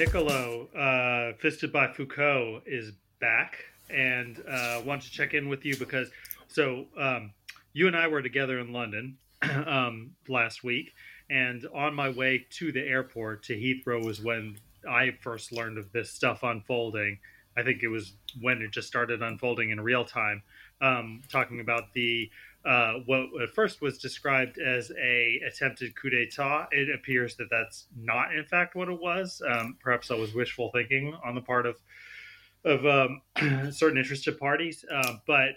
Niccolo, 0.00 0.66
uh, 0.74 1.36
Fisted 1.40 1.70
by 1.70 1.86
Foucault, 1.92 2.62
is 2.64 2.92
back 3.20 3.58
and 3.90 4.42
uh, 4.48 4.80
wanted 4.82 5.02
to 5.02 5.10
check 5.10 5.34
in 5.34 5.46
with 5.46 5.66
you 5.66 5.76
because 5.76 6.08
so 6.48 6.86
um, 6.96 7.32
you 7.74 7.86
and 7.86 7.94
I 7.94 8.08
were 8.08 8.22
together 8.22 8.58
in 8.60 8.72
London 8.72 9.18
um, 9.42 10.12
last 10.26 10.64
week, 10.64 10.94
and 11.28 11.66
on 11.74 11.94
my 11.94 12.08
way 12.08 12.46
to 12.52 12.72
the 12.72 12.80
airport 12.80 13.42
to 13.44 13.52
Heathrow 13.54 14.02
was 14.02 14.22
when 14.22 14.56
I 14.88 15.10
first 15.20 15.52
learned 15.52 15.76
of 15.76 15.92
this 15.92 16.10
stuff 16.10 16.44
unfolding. 16.44 17.18
I 17.54 17.62
think 17.62 17.82
it 17.82 17.88
was 17.88 18.14
when 18.40 18.62
it 18.62 18.70
just 18.70 18.88
started 18.88 19.20
unfolding 19.20 19.68
in 19.68 19.82
real 19.82 20.06
time, 20.06 20.42
um, 20.80 21.20
talking 21.30 21.60
about 21.60 21.92
the 21.92 22.30
uh, 22.64 22.94
what 23.06 23.28
at 23.42 23.50
first 23.54 23.80
was 23.80 23.98
described 23.98 24.58
as 24.58 24.92
a 25.00 25.40
attempted 25.46 25.94
coup 25.96 26.10
d'état. 26.10 26.66
It 26.72 26.94
appears 26.94 27.36
that 27.36 27.48
that's 27.50 27.86
not, 27.96 28.34
in 28.34 28.44
fact, 28.44 28.74
what 28.74 28.88
it 28.88 29.00
was. 29.00 29.42
Um, 29.48 29.76
perhaps 29.80 30.08
that 30.08 30.18
was 30.18 30.34
wishful 30.34 30.70
thinking 30.72 31.16
on 31.24 31.34
the 31.34 31.40
part 31.40 31.66
of 31.66 31.76
of 32.64 32.84
um, 32.84 33.22
certain 33.72 33.96
interested 33.96 34.38
parties. 34.38 34.84
Uh, 34.92 35.14
but 35.26 35.56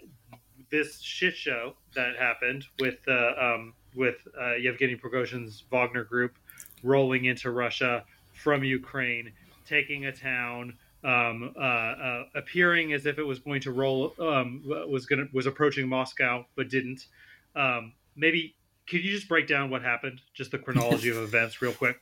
this 0.71 1.02
shit 1.02 1.35
show 1.35 1.75
that 1.94 2.16
happened 2.17 2.66
with 2.80 2.99
uh, 3.08 3.33
um, 3.39 3.73
with 3.95 4.16
uh, 4.39 4.55
Yevgeny 4.55 4.95
Prigozhin's 4.95 5.63
Wagner 5.72 6.03
Group 6.03 6.38
rolling 6.83 7.25
into 7.25 7.52
Russia 7.52 8.03
from 8.33 8.63
Ukraine, 8.63 9.31
taking 9.66 10.05
a 10.05 10.11
town, 10.11 10.73
um, 11.03 11.53
uh, 11.57 11.59
uh, 11.59 12.23
appearing 12.35 12.93
as 12.93 13.05
if 13.05 13.17
it 13.17 13.23
was 13.23 13.39
going 13.39 13.61
to 13.61 13.71
roll, 13.71 14.13
um, 14.20 14.63
was 14.66 15.05
going 15.05 15.20
to 15.20 15.27
was 15.34 15.45
approaching 15.45 15.88
Moscow, 15.88 16.45
but 16.55 16.70
didn't. 16.70 17.05
Um, 17.55 17.94
maybe 18.16 18.55
could 18.88 19.03
you 19.03 19.11
just 19.11 19.28
break 19.28 19.47
down 19.47 19.69
what 19.69 19.81
happened, 19.81 20.22
just 20.33 20.52
the 20.52 20.58
chronology 20.58 21.09
of 21.09 21.17
events, 21.23 21.61
real 21.61 21.73
quick? 21.73 22.00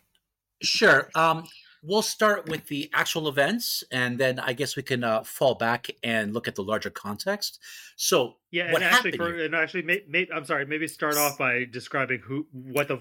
Sure. 0.61 1.09
Um, 1.16 1.45
we'll 1.84 2.02
start 2.02 2.48
with 2.48 2.67
the 2.67 2.89
actual 2.94 3.28
events, 3.28 3.84
and 3.92 4.17
then 4.17 4.39
I 4.39 4.53
guess 4.53 4.76
we 4.76 4.84
can 4.84 5.04
uh, 5.04 5.23
fall 5.23 5.56
back 5.56 5.89
and 6.04 6.33
look 6.33 6.48
at 6.48 6.56
the 6.56 6.64
larger 6.64 6.89
context. 6.89 7.59
So, 7.95 8.36
yeah, 8.52 8.73
and 8.73 8.83
actually, 8.83 9.14
for, 9.14 9.33
and 9.33 9.56
actually, 9.56 9.83
may, 9.83 10.04
may, 10.08 10.28
I'm 10.33 10.45
sorry, 10.45 10.66
maybe 10.66 10.88
start 10.88 11.17
off 11.17 11.38
by 11.38 11.66
describing 11.66 12.20
who, 12.20 12.48
what 12.52 12.88
the, 12.88 13.00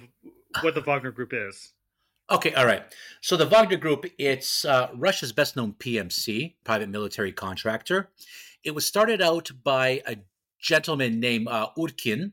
what 0.63 0.75
the 0.75 0.81
Wagner 0.81 1.11
Group 1.11 1.33
is. 1.33 1.73
Okay, 2.33 2.55
all 2.55 2.65
right. 2.67 2.85
So 3.23 3.37
the 3.37 3.47
Wagner 3.47 3.77
Group, 3.77 4.07
it's 4.17 4.65
uh, 4.65 4.89
Russia's 4.95 5.33
best 5.33 5.57
known 5.57 5.75
PMC, 5.81 6.55
private 6.63 6.89
military 6.89 7.33
contractor. 7.33 8.11
It 8.63 8.73
was 8.73 8.87
started 8.87 9.21
out 9.21 9.51
by 9.65 10.01
a 10.07 10.17
gentleman 10.61 11.19
named 11.19 11.49
uh, 11.49 11.71
Utkin, 11.77 12.31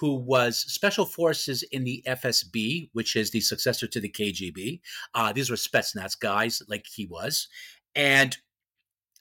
who 0.00 0.16
was 0.16 0.58
special 0.58 1.04
forces 1.04 1.62
in 1.70 1.84
the 1.84 2.02
FSB, 2.08 2.90
which 2.92 3.14
is 3.14 3.30
the 3.30 3.40
successor 3.40 3.86
to 3.86 4.00
the 4.00 4.10
KGB. 4.10 4.80
Uh, 5.14 5.32
these 5.32 5.48
were 5.48 5.56
Spetsnaz 5.56 6.18
guys, 6.18 6.60
like 6.66 6.84
he 6.92 7.06
was. 7.06 7.46
And 7.94 8.36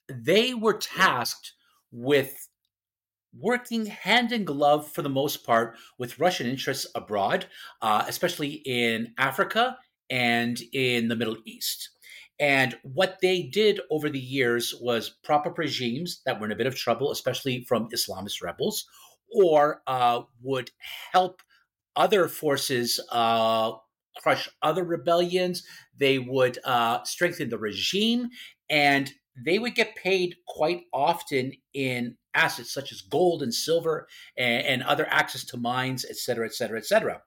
they 0.10 0.56
were 0.56 0.73
tasked 0.73 1.54
with 1.92 2.50
working 3.38 3.86
hand 3.86 4.32
in 4.32 4.44
glove 4.44 4.89
for 4.92 5.04
the 5.04 5.10
most 5.10 5.45
part 5.45 5.78
with 6.00 6.20
Russian 6.20 6.48
interests 6.48 6.88
abroad, 6.95 7.45
uh, 7.84 8.06
especially 8.08 8.64
in 8.66 9.14
Africa 9.20 9.78
and 10.09 10.59
in 10.73 11.08
the 11.08 11.16
Middle 11.16 11.38
East. 11.45 11.89
And 12.39 12.78
what 12.84 13.20
they 13.22 13.44
did 13.44 13.80
over 13.89 14.09
the 14.09 14.20
years 14.20 14.75
was 14.81 15.16
prop 15.23 15.45
up 15.45 15.58
regimes 15.58 16.22
that 16.25 16.39
were 16.39 16.45
in 16.45 16.52
a 16.52 16.56
bit 16.56 16.67
of 16.67 16.75
trouble, 16.75 17.11
especially 17.11 17.64
from 17.64 17.89
Islamist 17.89 18.44
rebels, 18.44 18.86
or 19.33 19.81
uh, 19.88 20.22
would 20.42 20.72
help 21.14 21.42
other 21.95 22.28
forces 22.28 23.00
uh, 23.11 23.72
crush 24.22 24.50
other 24.61 24.83
rebellions. 24.83 25.64
They 25.98 26.20
would 26.20 26.60
uh, 26.66 27.04
strengthen 27.04 27.49
the 27.49 27.58
regime, 27.58 28.30
and 28.70 29.11
they 29.45 29.60
would 29.60 29.76
get 29.76 29.95
paid 29.95 30.36
quite 30.48 30.83
often 30.93 31.54
in 31.73 32.17
assets 32.36 32.72
such 32.72 32.92
as 32.92 33.02
gold 33.02 33.42
and 33.42 33.54
silver 33.54 34.08
and, 34.38 34.66
and, 34.66 34.84
other 34.84 35.08
access 35.10 35.44
to 35.46 35.58
mines, 35.58 36.06
et 36.10 36.18
cetera, 36.18 36.46
et 36.46 36.54
cetera, 36.54 36.78
et 36.78 36.86
cetera. 36.86 37.22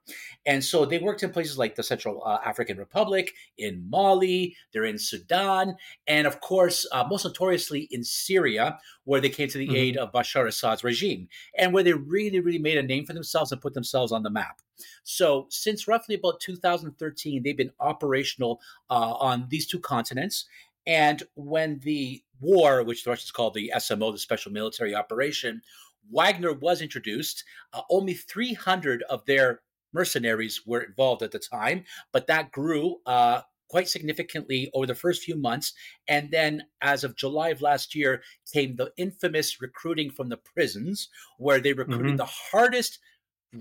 And 0.46 0.62
so 0.62 0.84
they 0.84 0.98
worked 0.98 1.22
in 1.22 1.30
places 1.30 1.58
like 1.58 1.74
the 1.74 1.82
Central 1.82 2.22
uh, 2.24 2.38
African 2.44 2.76
Republic, 2.76 3.34
in 3.56 3.88
Mali, 3.88 4.56
they're 4.72 4.84
in 4.84 4.98
Sudan, 4.98 5.76
and 6.06 6.26
of 6.26 6.40
course, 6.40 6.86
uh, 6.92 7.04
most 7.08 7.24
notoriously 7.24 7.88
in 7.90 8.04
Syria, 8.04 8.78
where 9.04 9.20
they 9.20 9.28
came 9.28 9.48
to 9.48 9.58
the 9.58 9.66
mm-hmm. 9.66 9.76
aid 9.76 9.96
of 9.96 10.12
Bashar 10.12 10.46
Assad's 10.46 10.84
regime 10.84 11.28
and 11.56 11.72
where 11.72 11.82
they 11.82 11.94
really, 11.94 12.40
really 12.40 12.58
made 12.58 12.78
a 12.78 12.82
name 12.82 13.04
for 13.04 13.14
themselves 13.14 13.52
and 13.52 13.60
put 13.60 13.74
themselves 13.74 14.12
on 14.12 14.22
the 14.22 14.30
map. 14.30 14.60
So, 15.02 15.46
since 15.50 15.88
roughly 15.88 16.14
about 16.14 16.40
2013, 16.40 17.42
they've 17.42 17.56
been 17.56 17.72
operational 17.80 18.60
uh, 18.90 19.14
on 19.14 19.46
these 19.48 19.66
two 19.66 19.80
continents. 19.80 20.46
And 20.86 21.22
when 21.34 21.80
the 21.80 22.22
war, 22.40 22.82
which 22.82 23.04
the 23.04 23.10
Russians 23.10 23.30
call 23.30 23.50
the 23.50 23.72
SMO, 23.76 24.12
the 24.12 24.18
Special 24.18 24.52
Military 24.52 24.94
Operation, 24.94 25.62
Wagner 26.10 26.52
was 26.52 26.80
introduced. 26.80 27.44
Uh, 27.72 27.82
only 27.90 28.14
300 28.14 29.02
of 29.04 29.24
their 29.26 29.60
mercenaries 29.92 30.62
were 30.66 30.80
involved 30.80 31.22
at 31.22 31.30
the 31.30 31.38
time, 31.38 31.84
but 32.12 32.26
that 32.26 32.52
grew 32.52 32.96
uh, 33.06 33.40
quite 33.68 33.88
significantly 33.88 34.70
over 34.74 34.86
the 34.86 34.94
first 34.94 35.22
few 35.22 35.36
months. 35.36 35.72
And 36.08 36.30
then, 36.30 36.64
as 36.80 37.04
of 37.04 37.16
July 37.16 37.50
of 37.50 37.62
last 37.62 37.94
year, 37.94 38.22
came 38.52 38.76
the 38.76 38.92
infamous 38.96 39.60
recruiting 39.60 40.10
from 40.10 40.28
the 40.28 40.38
prisons, 40.38 41.08
where 41.38 41.60
they 41.60 41.72
recruited 41.72 42.06
mm-hmm. 42.06 42.16
the 42.16 42.24
hardest 42.26 42.98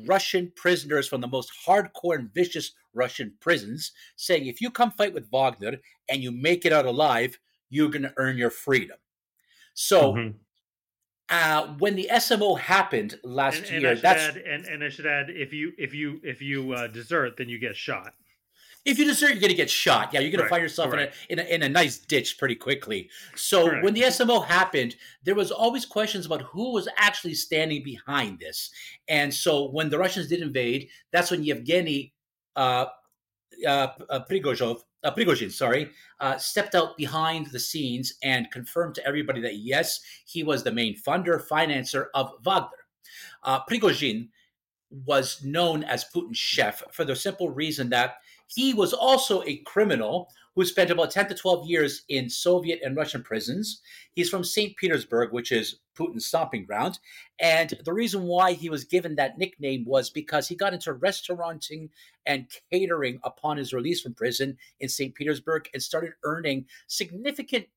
Russian 0.06 0.52
prisoners 0.56 1.08
from 1.08 1.22
the 1.22 1.28
most 1.28 1.52
hardcore 1.66 2.16
and 2.16 2.34
vicious 2.34 2.72
Russian 2.94 3.34
prisons, 3.40 3.92
saying, 4.16 4.48
if 4.48 4.60
you 4.60 4.70
come 4.70 4.92
fight 4.92 5.14
with 5.14 5.30
Wagner 5.32 5.78
and 6.10 6.22
you 6.22 6.32
make 6.32 6.66
it 6.66 6.74
out 6.74 6.86
alive, 6.86 7.38
you're 7.70 7.90
going 7.90 8.04
to 8.04 8.14
earn 8.18 8.38
your 8.38 8.50
freedom. 8.50 8.98
So, 9.74 10.14
mm-hmm. 10.14 10.38
uh, 11.30 11.76
when 11.80 11.96
the 11.96 12.10
SMO 12.14 12.60
happened 12.60 13.20
last 13.24 13.58
and, 13.58 13.68
and 13.68 13.82
year, 13.82 13.96
that's 13.96 14.22
add, 14.22 14.38
and, 14.38 14.66
and 14.66 14.84
I 14.84 14.90
should 14.90 15.06
add, 15.06 15.30
if 15.30 15.54
you 15.54 15.72
if 15.78 15.94
you 15.94 16.20
if 16.24 16.42
you 16.42 16.74
uh, 16.74 16.88
desert, 16.88 17.38
then 17.38 17.50
you 17.50 17.60
get 17.60 17.76
shot. 17.76 18.14
If 18.86 18.98
you 18.98 19.06
desert, 19.06 19.32
you're 19.32 19.42
going 19.42 19.50
to 19.50 19.56
get 19.56 19.70
shot. 19.70 20.14
Yeah, 20.14 20.22
you're 20.22 20.32
going 20.32 20.40
right. 20.40 20.46
to 20.46 20.50
find 20.50 20.64
yourself 20.64 20.94
in 20.94 21.00
a, 21.00 21.10
in 21.30 21.40
a, 21.40 21.56
in 21.56 21.64
a 21.64 21.70
nice 21.70 21.98
ditch 21.98 22.38
pretty 22.38 22.56
quickly. 22.56 23.10
So 23.36 23.68
Correct. 23.68 23.84
when 23.84 23.94
the 23.94 24.04
SMO 24.04 24.46
happened, 24.46 24.96
there 25.24 25.36
was 25.36 25.52
always 25.52 25.86
questions 25.86 26.26
about 26.26 26.44
who 26.44 26.72
was 26.72 26.88
actually 26.96 27.34
standing 27.34 27.84
behind 27.84 28.40
this. 28.40 28.72
And 29.10 29.34
so 29.34 29.70
when 29.72 29.90
the 29.90 29.98
Russians 29.98 30.30
did 30.30 30.42
invade, 30.42 30.88
that's 31.12 31.32
when 31.32 31.44
Yevgeny 31.44 32.14
uh, 32.56 32.86
uh, 33.66 33.88
uh, 34.10 34.20
Prigozhin, 34.30 34.80
uh, 35.04 35.12
Prigozhin, 35.12 35.52
sorry, 35.52 35.90
uh, 36.20 36.38
stepped 36.38 36.76
out 36.76 36.98
behind 36.98 37.48
the 37.48 37.60
scenes 37.60 38.14
and 38.24 38.52
confirmed 38.52 38.96
to 38.96 39.06
everybody 39.06 39.42
that 39.42 39.58
yes, 39.58 40.00
he 40.26 40.44
was 40.44 40.64
the 40.64 40.72
main 40.72 40.96
funder, 40.96 41.46
financer 41.48 42.08
of 42.14 42.32
Wagner. 42.44 42.70
Uh, 43.44 43.60
Prigozhin 43.70 44.30
was 45.06 45.44
known 45.44 45.84
as 45.84 46.06
Putin's 46.14 46.38
chef 46.38 46.84
for 46.92 47.06
the 47.06 47.16
simple 47.16 47.50
reason 47.50 47.90
that 47.90 48.16
he 48.48 48.74
was 48.74 48.94
also 48.94 49.44
a 49.44 49.58
criminal 49.58 50.30
who 50.56 50.66
spent 50.66 50.90
about 50.90 51.12
10 51.12 51.28
to 51.28 51.36
12 51.36 51.68
years 51.68 52.04
in 52.10 52.30
Soviet 52.30 52.80
and 52.84 52.96
Russian 52.96 53.22
prisons. 53.22 53.82
He's 54.14 54.30
from 54.30 54.44
St. 54.44 54.76
Petersburg, 54.78 55.32
which 55.32 55.52
is 55.52 55.80
Putin's 55.98 56.26
stomping 56.26 56.66
ground. 56.66 57.00
And 57.40 57.74
the 57.86 57.94
reason 57.94 58.24
why 58.24 58.54
he 58.54 58.70
was 58.70 58.84
given 58.84 59.16
that 59.16 59.38
nickname 59.38 59.86
was 59.86 60.10
because 60.10 60.48
he 60.48 60.56
got 60.56 60.74
into 60.74 60.94
restauranting 60.94 61.90
and 62.26 62.48
catering 62.72 63.20
upon 63.24 63.58
his 63.58 63.74
release 63.74 64.02
from 64.02 64.14
prison 64.14 64.58
in 64.80 64.90
St. 64.90 65.16
Petersburg 65.16 65.70
and 65.74 65.82
started 65.82 66.14
earning 66.24 66.66
significant 66.88 67.68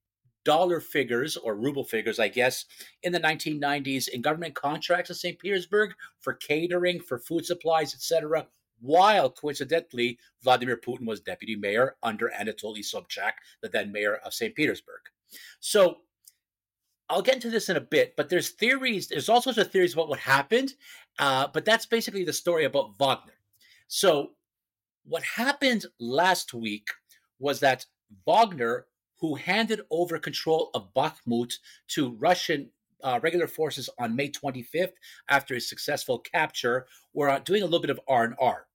dollar 0.45 0.81
figures 0.81 1.37
or 1.37 1.55
ruble 1.55 1.85
figures, 1.85 2.19
I 2.19 2.29
guess, 2.29 2.65
in 3.03 3.13
the 3.13 3.21
1990s 3.21 4.09
in 4.09 4.23
government 4.23 4.55
contracts 4.55 5.11
in 5.11 5.17
St. 5.17 5.39
Petersburg 5.39 5.93
for 6.21 6.33
catering, 6.33 7.01
for 7.01 7.19
food 7.19 7.45
supplies, 7.45 7.95
etc 7.95 8.47
while 8.81 9.31
coincidentally, 9.31 10.19
Vladimir 10.43 10.77
Putin 10.77 11.07
was 11.07 11.21
deputy 11.21 11.55
mayor 11.55 11.97
under 12.03 12.31
Anatoly 12.31 12.81
Sobchak, 12.81 13.33
the 13.63 13.69
then 13.69 13.93
mayor 13.93 14.17
of 14.17 14.35
St. 14.35 14.55
Petersburg. 14.55 15.01
So 15.61 15.99
I'll 17.11 17.23
get 17.23 17.35
into 17.35 17.51
this 17.51 17.69
in 17.69 17.77
a 17.77 17.81
bit, 17.81 18.15
but 18.17 18.29
there's 18.29 18.51
theories, 18.51 19.09
there's 19.09 19.29
all 19.29 19.43
sorts 19.43 19.59
of 19.59 19.71
theories 19.71 19.95
about 19.95 20.09
what 20.09 20.21
happened, 20.21 20.75
uh, 21.19 21.49
but 21.53 21.65
that's 21.65 21.85
basically 21.85 22.25
the 22.25 22.33
story 22.33 22.65
about 22.65 22.97
Wagner. 22.99 23.35
So 23.89 24.31
what 25.05 25.25
happened 25.25 25.87
last 25.99 26.55
week 26.55 26.89
was 27.41 27.59
that 27.61 27.85
Wagner, 28.27 28.87
who 29.21 29.35
handed 29.35 29.81
over 29.91 30.19
control 30.19 30.71
of 30.73 30.95
Bakhmut 30.95 31.55
to 31.89 32.11
Russian 32.13 32.71
uh, 33.03 33.19
regular 33.23 33.49
forces 33.49 33.91
on 33.99 34.15
May 34.15 34.31
25th 34.31 34.93
after 35.29 35.55
his 35.55 35.69
successful 35.69 36.21
capture, 36.21 36.87
were 37.13 37.31
uh, 37.31 37.41
doing 37.41 37.63
a 37.63 37.67
little 37.67 37.81
bit 37.81 37.91
of 37.91 38.01
R&R. 38.07 38.67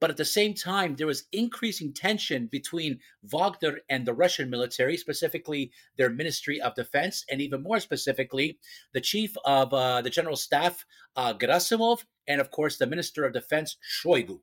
But 0.00 0.10
at 0.10 0.16
the 0.16 0.24
same 0.24 0.54
time, 0.54 0.96
there 0.96 1.06
was 1.06 1.24
increasing 1.32 1.92
tension 1.92 2.48
between 2.48 3.00
Wagner 3.22 3.80
and 3.88 4.06
the 4.06 4.12
Russian 4.12 4.50
military, 4.50 4.96
specifically 4.96 5.72
their 5.96 6.10
Ministry 6.10 6.60
of 6.60 6.74
Defense, 6.74 7.24
and 7.30 7.40
even 7.40 7.62
more 7.62 7.80
specifically, 7.80 8.58
the 8.92 9.00
chief 9.00 9.34
of 9.44 9.72
uh, 9.72 10.02
the 10.02 10.10
general 10.10 10.36
staff, 10.36 10.84
uh, 11.16 11.32
Gerasimov, 11.34 12.04
and 12.28 12.40
of 12.40 12.50
course, 12.50 12.76
the 12.76 12.86
Minister 12.86 13.24
of 13.24 13.32
Defense, 13.32 13.76
Shoigu. 13.82 14.40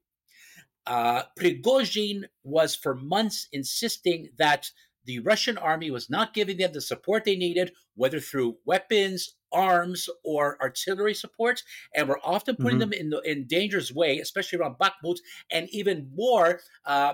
Uh, 0.85 1.23
Prigozhin 1.39 2.23
was 2.43 2.75
for 2.75 2.95
months 2.95 3.47
insisting 3.51 4.29
that 4.37 4.69
the 5.05 5.19
Russian 5.19 5.57
army 5.57 5.91
was 5.91 6.09
not 6.09 6.33
giving 6.33 6.57
them 6.57 6.73
the 6.73 6.81
support 6.81 7.25
they 7.25 7.35
needed, 7.35 7.73
whether 7.95 8.19
through 8.19 8.57
weapons, 8.65 9.35
arms, 9.51 10.09
or 10.23 10.57
artillery 10.61 11.13
support, 11.13 11.61
and 11.95 12.07
were 12.07 12.19
often 12.23 12.55
putting 12.55 12.79
mm-hmm. 12.79 12.91
them 12.91 12.93
in 12.93 13.09
the, 13.09 13.19
in 13.21 13.45
dangerous 13.47 13.91
way, 13.91 14.19
especially 14.19 14.59
around 14.59 14.77
Bakhmut, 14.77 15.17
and 15.51 15.69
even 15.69 16.11
more, 16.15 16.61
uh, 16.85 17.13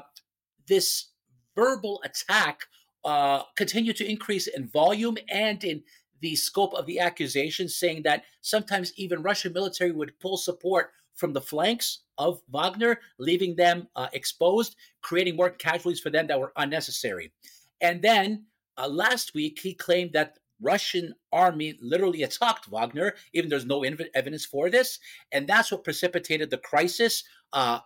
this 0.68 1.10
verbal 1.56 2.02
attack 2.06 2.62
uh, 3.04 3.44
continued 3.56 3.96
to 3.98 4.10
increase 4.10 4.48
in 4.48 4.68
volume 4.68 5.18
and 5.30 5.64
in 5.64 5.84
the 6.22 6.36
scope 6.36 6.74
of 6.74 6.86
the 6.86 7.00
accusations, 7.00 7.76
saying 7.76 8.04
that 8.04 8.24
sometimes 8.42 8.94
even 8.98 9.24
Russian 9.24 9.54
military 9.54 9.92
would 9.92 10.20
pull 10.20 10.38
support 10.38 10.92
from 11.16 11.34
the 11.34 11.42
flanks 11.42 12.00
of 12.18 12.42
Wagner, 12.50 13.00
leaving 13.18 13.56
them 13.56 13.88
uh, 13.96 14.08
exposed, 14.14 14.76
creating 15.02 15.36
more 15.36 15.50
casualties 15.50 16.00
for 16.00 16.10
them 16.10 16.28
that 16.28 16.40
were 16.40 16.54
unnecessary. 16.56 17.32
And 17.82 18.02
then 18.02 18.46
uh, 18.78 18.88
last 18.88 19.34
week, 19.34 19.60
he 19.60 19.74
claimed 19.74 20.14
that 20.14 20.38
Russian 20.62 21.16
army 21.32 21.78
literally 21.82 22.24
attacked 22.24 22.68
Wagner, 22.68 23.16
even 23.34 23.50
there's 23.50 23.66
no 23.66 23.82
inv- 23.82 24.08
evidence 24.14 24.46
for 24.46 24.70
this, 24.70 25.00
and 25.32 25.48
that's 25.48 25.72
what 25.72 25.86
precipitated 25.86 26.50
the 26.50 26.58
crisis 26.58 27.24
uh, 27.54 27.80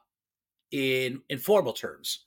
in 0.71 1.21
informal 1.29 1.73
terms. 1.73 2.25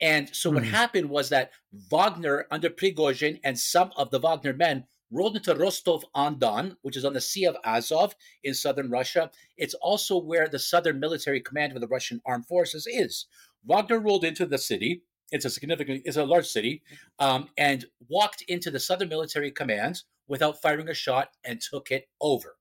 And 0.00 0.34
so 0.34 0.50
mm-hmm. 0.50 0.56
what 0.56 0.64
happened 0.64 1.08
was 1.08 1.30
that 1.30 1.52
Wagner, 1.90 2.46
under 2.50 2.68
Prigozhin 2.68 3.40
and 3.42 3.58
some 3.58 3.90
of 3.96 4.10
the 4.10 4.18
Wagner 4.18 4.52
men, 4.52 4.84
rolled 5.10 5.36
into 5.36 5.54
Rostov 5.54 6.04
on 6.14 6.38
Don, 6.38 6.76
which 6.82 6.96
is 6.96 7.04
on 7.04 7.12
the 7.12 7.20
Sea 7.20 7.46
of 7.46 7.56
Azov 7.64 8.14
in 8.44 8.54
southern 8.54 8.90
Russia. 8.90 9.30
It's 9.56 9.74
also 9.74 10.18
where 10.18 10.48
the 10.48 10.58
southern 10.58 11.00
military 11.00 11.40
command 11.40 11.72
of 11.72 11.80
the 11.80 11.86
Russian 11.86 12.20
armed 12.26 12.46
forces 12.46 12.86
is. 12.86 13.26
Wagner 13.64 14.00
rolled 14.00 14.24
into 14.24 14.46
the 14.46 14.58
city. 14.58 15.02
It's 15.30 15.44
a 15.44 15.50
significant, 15.50 16.02
it's 16.04 16.16
a 16.16 16.24
large 16.24 16.46
city, 16.46 16.82
um, 17.18 17.48
and 17.58 17.84
walked 18.08 18.42
into 18.42 18.70
the 18.70 18.80
southern 18.80 19.08
military 19.08 19.50
command 19.50 20.02
without 20.28 20.62
firing 20.62 20.88
a 20.88 20.94
shot 20.94 21.30
and 21.44 21.60
took 21.60 21.90
it 21.90 22.08
over. 22.20 22.56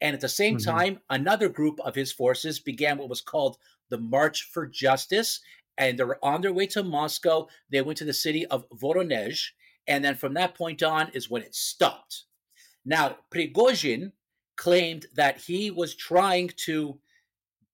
And 0.00 0.14
at 0.14 0.20
the 0.20 0.28
same 0.28 0.56
mm-hmm. 0.56 0.70
time, 0.70 1.00
another 1.10 1.48
group 1.48 1.78
of 1.80 1.94
his 1.94 2.12
forces 2.12 2.58
began 2.58 2.98
what 2.98 3.08
was 3.08 3.20
called 3.20 3.56
the 3.88 3.98
March 3.98 4.50
for 4.52 4.66
Justice, 4.66 5.40
and 5.78 5.98
they 5.98 6.04
were 6.04 6.18
on 6.22 6.40
their 6.40 6.52
way 6.52 6.66
to 6.68 6.82
Moscow. 6.82 7.46
They 7.70 7.82
went 7.82 7.98
to 7.98 8.04
the 8.04 8.12
city 8.12 8.46
of 8.46 8.68
Voronezh, 8.70 9.50
and 9.86 10.04
then 10.04 10.16
from 10.16 10.34
that 10.34 10.54
point 10.54 10.82
on 10.82 11.10
is 11.10 11.30
when 11.30 11.42
it 11.42 11.54
stopped. 11.54 12.24
Now, 12.84 13.18
Prigozhin 13.30 14.12
claimed 14.56 15.06
that 15.14 15.38
he 15.38 15.70
was 15.70 15.94
trying 15.94 16.50
to 16.64 16.98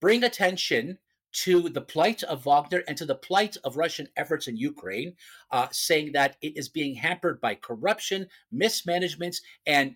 bring 0.00 0.24
attention 0.24 0.98
to 1.32 1.68
the 1.68 1.80
plight 1.80 2.22
of 2.24 2.44
Wagner 2.44 2.82
and 2.86 2.96
to 2.98 3.06
the 3.06 3.14
plight 3.14 3.56
of 3.64 3.76
Russian 3.76 4.08
efforts 4.16 4.48
in 4.48 4.56
Ukraine, 4.56 5.14
uh, 5.50 5.68
saying 5.70 6.12
that 6.12 6.36
it 6.42 6.56
is 6.56 6.68
being 6.68 6.94
hampered 6.94 7.40
by 7.40 7.54
corruption, 7.54 8.26
mismanagement, 8.50 9.36
and 9.66 9.94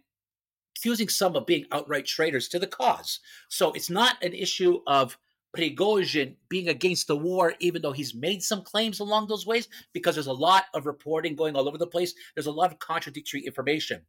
accusing 0.77 1.09
some 1.09 1.37
of 1.37 1.47
being 1.47 1.67
outright 1.73 2.07
traitors 2.07 2.49
to 2.49 2.59
the 2.59 2.67
cause. 2.67 3.21
So 3.49 3.73
it's 3.73 3.91
not 3.91 4.23
an 4.23 4.33
issue 4.33 4.81
of 4.87 5.19
Prigozhin 5.57 6.37
being 6.49 6.69
against 6.69 7.07
the 7.07 7.17
war, 7.17 7.55
even 7.61 7.81
though 7.81 7.93
he's 7.93 8.15
made 8.15 8.43
some 8.43 8.63
claims 8.63 9.01
along 9.01 9.29
those 9.29 9.47
ways, 9.47 9.69
because 9.93 10.15
there's 10.15 10.27
a 10.27 10.33
lot 10.33 10.65
of 10.75 10.87
reporting 10.87 11.35
going 11.35 11.57
all 11.57 11.69
over 11.69 11.79
the 11.79 11.87
place. 11.87 12.15
There's 12.35 12.47
a 12.47 12.53
lot 12.53 12.73
of 12.73 12.79
contradictory 12.79 13.41
information. 13.41 14.03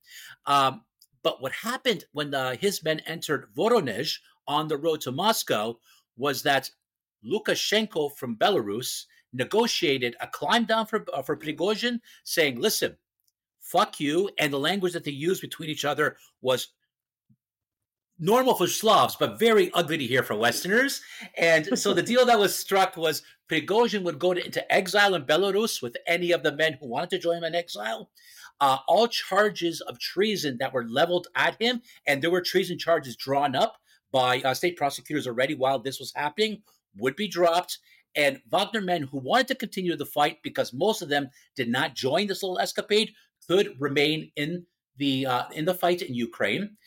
Um, 0.46 0.82
but 1.24 1.42
what 1.42 1.54
happened 1.54 2.06
when 2.12 2.34
uh, 2.34 2.56
his 2.58 2.84
men 2.84 3.00
entered 3.06 3.48
Voronezh 3.58 4.18
on 4.48 4.68
the 4.68 4.78
road 4.78 5.02
to 5.02 5.12
Moscow 5.12 5.78
was 6.18 6.44
that 6.44 6.70
Lukashenko 7.28 8.16
from 8.16 8.36
Belarus 8.36 9.06
negotiated 9.34 10.16
a 10.22 10.28
climb 10.28 10.66
down 10.66 10.86
for, 10.86 11.06
uh, 11.14 11.22
for 11.22 11.38
Prigozhin, 11.38 12.00
saying, 12.24 12.60
listen, 12.60 12.98
fuck 13.60 14.00
you. 14.00 14.30
And 14.40 14.52
the 14.52 14.60
language 14.60 14.94
that 14.94 15.04
they 15.04 15.12
used 15.12 15.42
between 15.42 15.70
each 15.70 15.86
other 15.86 16.18
was 16.42 16.70
normal 18.20 18.56
for 18.56 18.68
Slavs, 18.68 19.16
but 19.16 19.40
very 19.40 19.72
ugly 19.74 19.98
to 19.98 20.06
hear 20.06 20.24
for 20.24 20.36
Westerners. 20.36 21.02
And 21.38 21.78
so 21.78 21.94
the 21.94 22.02
deal 22.02 22.26
that 22.26 22.40
was 22.40 22.58
struck 22.58 22.98
was 22.98 23.22
Prigozhin 23.50 24.04
would 24.04 24.20
go 24.20 24.34
to, 24.34 24.44
into 24.44 24.74
exile 24.74 25.16
in 25.16 25.24
Belarus 25.24 25.82
with 25.82 25.96
any 26.08 26.32
of 26.32 26.44
the 26.44 26.52
men 26.52 26.74
who 26.74 26.88
wanted 26.88 27.10
to 27.12 27.20
join 27.20 27.38
him 27.38 27.44
in 27.44 27.56
exile. 27.56 28.10
Uh, 28.60 28.80
all 28.88 29.08
charges 29.08 29.82
of 29.82 30.00
treason 30.00 30.58
that 30.58 30.74
were 30.74 30.86
leveled 30.86 31.28
at 31.36 31.62
him, 31.62 31.82
and 32.08 32.22
there 32.22 32.32
were 32.32 32.42
treason 32.42 32.78
charges 32.78 33.16
drawn 33.16 33.56
up 33.56 33.78
by 34.12 34.42
uh, 34.42 34.54
state 34.54 34.78
prosecutors 34.78 35.28
already 35.28 35.54
while 35.54 35.78
this 35.78 36.00
was 36.00 36.12
happening, 36.16 36.64
would 36.96 37.16
be 37.16 37.28
dropped. 37.28 37.80
And 38.16 38.42
Wagner 38.50 38.82
men 38.82 39.04
who 39.04 39.20
wanted 39.20 39.48
to 39.50 39.56
continue 39.56 39.96
the 39.96 40.06
fight 40.06 40.40
because 40.44 40.74
most 40.74 41.02
of 41.02 41.10
them 41.10 41.30
did 41.56 41.70
not 41.70 41.96
join 41.96 42.28
this 42.28 42.42
little 42.42 42.60
escapade 42.60 43.14
could 43.48 43.76
remain 43.80 44.32
in 44.36 44.66
the 44.98 45.26
uh, 45.26 45.44
in 45.54 45.66
the 45.66 45.74
fight 45.74 46.02
in 46.02 46.14
Ukraine. 46.14 46.78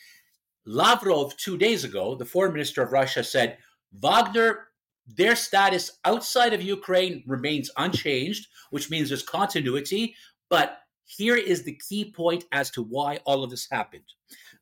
Lavrov, 0.67 1.37
two 1.37 1.57
days 1.57 1.85
ago, 1.85 2.15
the 2.15 2.25
foreign 2.25 2.53
minister 2.53 2.83
of 2.83 2.93
Russia, 2.93 3.25
said 3.25 3.59
Wagner, 3.93 4.69
their 5.07 5.35
status 5.35 5.99
outside 6.05 6.53
of 6.53 6.63
Ukraine 6.63 7.25
remains 7.27 7.71
unchanged, 7.77 8.47
which 8.71 8.91
means 8.91 9.09
there's 9.09 9.23
continuity. 9.23 10.15
But 10.49 10.79
here 11.05 11.37
is 11.37 11.63
the 11.63 11.79
key 11.89 12.13
point 12.13 12.45
as 12.53 12.71
to 12.73 12.83
why 12.83 13.19
all 13.25 13.43
of 13.43 13.51
this 13.51 13.69
happened. 13.71 14.05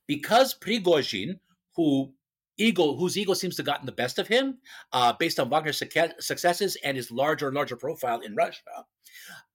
Because 0.06 0.54
Prigozhin, 0.58 1.40
who 1.76 2.14
ego, 2.58 2.94
whose 2.94 3.16
ego 3.16 3.34
seems 3.34 3.56
to 3.56 3.62
have 3.62 3.66
gotten 3.66 3.86
the 3.86 3.92
best 3.92 4.18
of 4.18 4.28
him, 4.28 4.58
uh, 4.92 5.12
based 5.18 5.40
on 5.40 5.48
Wagner's 5.48 5.78
successes 5.78 6.76
and 6.84 6.96
his 6.96 7.10
larger 7.10 7.46
and 7.46 7.56
larger 7.56 7.76
profile 7.76 8.20
in 8.20 8.34
Russia, 8.34 8.84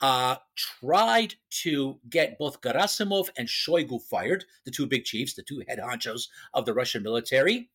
uh, 0.02 0.36
tried 0.56 1.36
to 1.50 2.00
get 2.10 2.38
both 2.40 2.62
Gerasimov 2.62 3.30
and 3.38 3.48
Shoigu 3.48 4.02
fired, 4.02 4.46
the 4.66 4.72
two 4.72 4.88
big 4.88 5.04
chiefs, 5.04 5.34
the 5.34 5.44
two 5.44 5.64
head 5.68 5.80
honchos 5.80 6.28
of 6.54 6.66
the 6.66 6.74
Russian 6.74 7.04
military. 7.04 7.70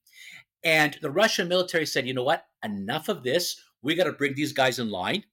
And 0.64 0.98
the 1.02 1.10
Russian 1.10 1.48
military 1.48 1.86
said, 1.86 2.06
you 2.06 2.14
know 2.14 2.24
what? 2.24 2.46
Enough 2.64 3.08
of 3.08 3.22
this. 3.22 3.62
We 3.82 3.94
got 3.94 4.04
to 4.04 4.12
bring 4.12 4.34
these 4.34 4.52
guys 4.52 4.78
in 4.78 4.90
line. 4.90 5.24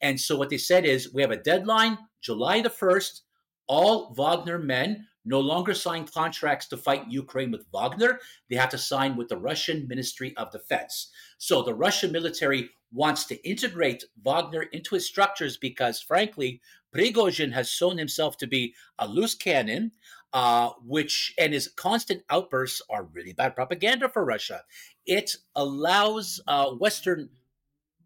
And 0.00 0.20
so 0.20 0.36
what 0.36 0.50
they 0.50 0.58
said 0.58 0.84
is, 0.84 1.14
we 1.14 1.22
have 1.22 1.30
a 1.30 1.36
deadline, 1.36 1.96
July 2.20 2.60
the 2.60 2.68
1st. 2.68 3.20
All 3.66 4.12
Wagner 4.12 4.58
men 4.58 5.06
no 5.24 5.40
longer 5.40 5.74
sign 5.74 6.06
contracts 6.06 6.66
to 6.68 6.76
fight 6.76 7.10
Ukraine 7.10 7.50
with 7.50 7.66
Wagner. 7.72 8.20
They 8.48 8.56
have 8.56 8.70
to 8.70 8.78
sign 8.78 9.16
with 9.16 9.28
the 9.28 9.36
Russian 9.36 9.88
Ministry 9.88 10.36
of 10.36 10.50
Defense. 10.50 11.10
So 11.38 11.62
the 11.62 11.74
Russian 11.74 12.12
military 12.12 12.70
wants 12.92 13.24
to 13.26 13.48
integrate 13.48 14.04
Wagner 14.22 14.62
into 14.62 14.94
its 14.94 15.06
structures 15.06 15.56
because, 15.56 16.00
frankly, 16.00 16.60
Prigozhin 16.94 17.52
has 17.52 17.68
shown 17.68 17.98
himself 17.98 18.36
to 18.38 18.46
be 18.46 18.74
a 18.98 19.08
loose 19.08 19.34
cannon, 19.34 19.92
uh, 20.32 20.70
which 20.84 21.34
and 21.38 21.52
his 21.52 21.68
constant 21.68 22.22
outbursts 22.30 22.80
are 22.88 23.04
really 23.04 23.32
bad 23.32 23.54
propaganda 23.54 24.08
for 24.08 24.24
Russia. 24.24 24.62
It 25.06 25.36
allows 25.56 26.40
uh, 26.46 26.70
Western 26.70 27.30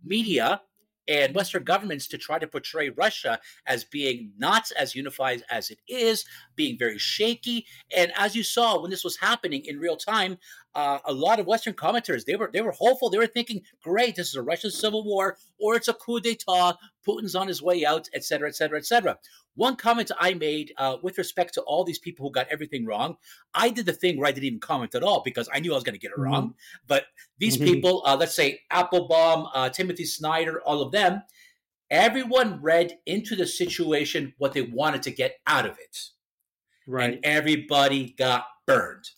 media 0.04 0.62
and 1.08 1.34
Western 1.34 1.64
governments 1.64 2.06
to 2.08 2.18
try 2.18 2.38
to 2.38 2.46
portray 2.46 2.90
Russia 2.90 3.40
as 3.66 3.84
being 3.84 4.32
not 4.38 4.70
as 4.78 4.94
unified 4.94 5.42
as 5.50 5.70
it 5.70 5.78
is, 5.88 6.24
being 6.54 6.78
very 6.78 6.98
shaky. 6.98 7.66
And 7.96 8.12
as 8.16 8.36
you 8.36 8.42
saw 8.42 8.80
when 8.80 8.90
this 8.90 9.04
was 9.04 9.16
happening 9.16 9.64
in 9.64 9.80
real 9.80 9.96
time, 9.96 10.38
uh, 10.75 10.98
a 11.04 11.12
lot 11.12 11.40
of 11.40 11.46
Western 11.46 11.75
commentators 11.75 12.25
they 12.25 12.37
were 12.37 12.50
they 12.52 12.60
were 12.60 12.72
hopeful. 12.72 13.10
They 13.10 13.18
were 13.18 13.26
thinking, 13.26 13.62
"Great, 13.82 14.16
this 14.16 14.28
is 14.28 14.34
a 14.34 14.42
Russian 14.42 14.70
civil 14.70 15.04
war, 15.04 15.37
or 15.58 15.75
it's 15.75 15.88
a 15.88 15.94
coup 15.94 16.20
d'état. 16.20 16.76
Putin's 17.06 17.34
on 17.34 17.48
his 17.48 17.62
way 17.62 17.84
out, 17.84 18.08
etc., 18.14 18.48
etc., 18.48 18.78
etc." 18.78 19.18
One 19.58 19.75
comment 19.75 20.12
I 20.16 20.34
made 20.34 20.72
uh, 20.76 20.98
with 21.02 21.18
respect 21.18 21.54
to 21.54 21.62
all 21.62 21.82
these 21.82 21.98
people 21.98 22.25
who 22.25 22.30
got 22.30 22.46
everything 22.48 22.87
wrong, 22.87 23.16
I 23.52 23.70
did 23.70 23.87
the 23.87 23.92
thing 23.92 24.16
where 24.16 24.28
I 24.28 24.30
didn't 24.30 24.46
even 24.46 24.60
comment 24.60 24.94
at 24.94 25.02
all 25.02 25.20
because 25.25 25.48
I 25.52 25.58
knew 25.58 25.72
I 25.72 25.75
was 25.75 25.82
going 25.82 25.94
to 25.94 26.00
get 26.00 26.12
it 26.12 26.14
mm-hmm. 26.14 26.30
wrong. 26.30 26.54
But 26.87 27.06
these 27.38 27.56
mm-hmm. 27.56 27.64
people, 27.64 28.02
uh, 28.06 28.16
let's 28.16 28.37
say 28.37 28.60
Applebaum, 28.70 29.48
uh, 29.52 29.68
Timothy 29.70 30.04
Snyder, 30.04 30.60
all 30.60 30.80
of 30.80 30.92
them, 30.92 31.22
everyone 31.90 32.62
read 32.62 32.98
into 33.04 33.34
the 33.34 33.48
situation 33.48 34.32
what 34.38 34.52
they 34.52 34.62
wanted 34.62 35.02
to 35.02 35.10
get 35.10 35.38
out 35.44 35.66
of 35.66 35.72
it. 35.72 35.98
Right. 36.87 37.14
And 37.14 37.25
everybody 37.25 38.14
got 38.16 38.44
burned. 38.64 39.10